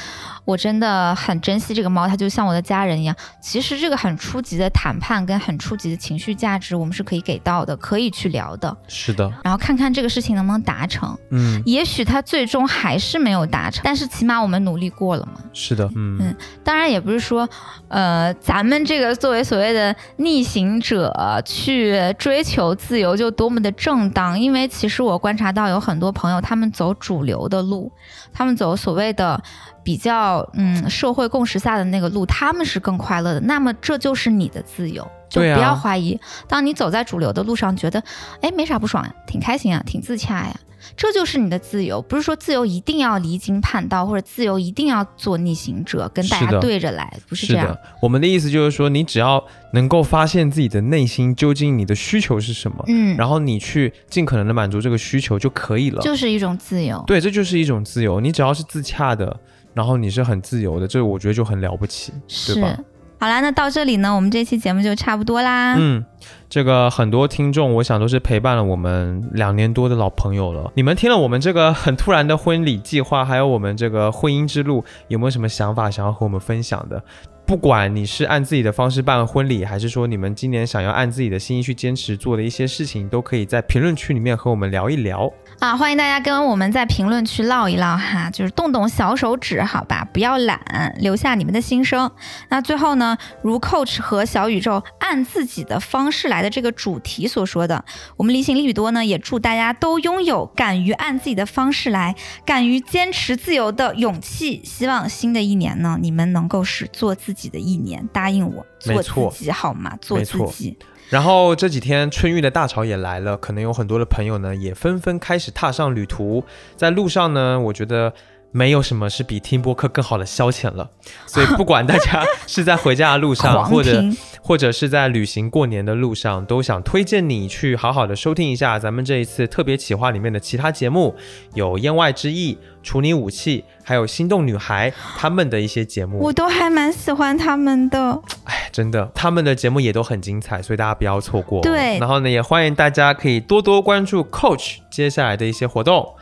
[0.46, 3.14] 我真的很珍惜这个猫，它就像我的家人一样。
[3.40, 8.74] 其实这个很初级的谈判跟很初级的情绪价值，我们是可以给到的，可以去聊的。
[8.86, 11.18] 是的，然后看看这个事情能不能达成。
[11.30, 15.40] 嗯，也许它最终还是没有达成，但是起码我们努力过了嘛。
[15.52, 17.48] 是的，嗯嗯当然也不是说，
[17.88, 21.12] 呃，咱们这个作为所谓的逆行者
[21.44, 27.90] 去追求自由就多么的正当，因为其实我观察到有很多朋友他们走主流的路，
[28.32, 29.42] 他们走所谓的
[29.86, 33.40] 比较嗯社会共识下的那个路，他们是更快乐的。
[33.42, 35.08] 那么这就是你的自由。
[35.28, 36.18] 就不要怀疑，
[36.48, 38.02] 当你走在主流的路上，觉得
[38.40, 40.54] 哎没啥不爽呀，挺开心啊，挺自洽呀，
[40.96, 42.00] 这就是你的自由。
[42.00, 47.76] 不是说自由一定要离经叛道，或者自由一定要做逆行者，跟大家对着来，不是这样。
[48.00, 56.00] 我们的意思就是说，你只要能够发现自己的内心究竟你的需求是什么，嗯，然后你去尽可能的满足这个需求就可以了。
[56.02, 57.02] 就是一种自由。
[57.06, 58.20] 对，这就是一种自由。
[58.20, 59.36] 你只要是自洽的，
[59.74, 62.78] 然后你是很自由的，这我觉得就很了不起，对是吧？。
[63.18, 65.74] 好啦，那到这里呢，我们这期节目就差不多啦。
[65.78, 66.04] 嗯，
[66.50, 70.70] 这个很多听众，我想都是陪伴了我们两年多的老朋友了。
[70.74, 77.02] 你们听了我们这个很突然的婚礼计划，还有我们这个婚姻之路，有没有什么想法想要和我们分享的？
[77.46, 85.32] 不管你是按自己的方式办婚礼，还是说你们今年想要按自己的心意去坚持做的一些事情，都可以在评论区里面和我们聊一聊。
[85.60, 90.60] 啊，欢迎大家跟我们在评论区唠一唠哈，就是动动小手指，好吧，不要懒，
[90.98, 92.10] 留下你们的心声。
[92.48, 97.84] 那最后呢，如 Coach 和小宇宙按自己的方式来的这个主题所说的，
[98.16, 104.60] 我们离行离语多呢，也祝大家都拥有敢于按自己的方式来，敢于坚持自由的勇气。
[104.64, 109.96] 希望新的一年呢，你们能够是做自的一年，答应我，做没错自己好吗？
[110.00, 110.76] 做自己。
[111.08, 116.42] 然后这几天春运的大潮也来了，可能有很多的朋友呢也纷纷开始踏上旅途。
[116.76, 118.12] 在路上呢，我觉得
[118.56, 120.88] 没有什么是比听播客更好的消遣了。
[121.26, 124.02] 所以不管大家是在回家的路上， 或者
[124.40, 131.14] 或者是在旅行过年的路上，都想推荐你去好好的收听一下咱们这一次特别企划里面的其他节目，
[131.52, 136.18] 有《言外之意》、《处女武器》，还有《心动女孩》他们的一些节目。
[136.18, 138.18] 我都还蛮喜欢他们的。
[138.44, 141.60] 哎，真的，他们的节目也都很精彩，所以大家不要错过。
[141.60, 146.14] 对然后呢，也欢迎大家可以多多关注 Coach 接下来的一些活动。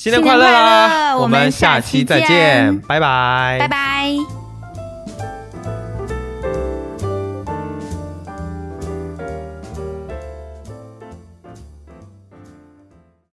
[0.00, 1.14] 新年快乐啦！
[1.14, 4.39] 我们下下期期再见见，拜拜，拜拜。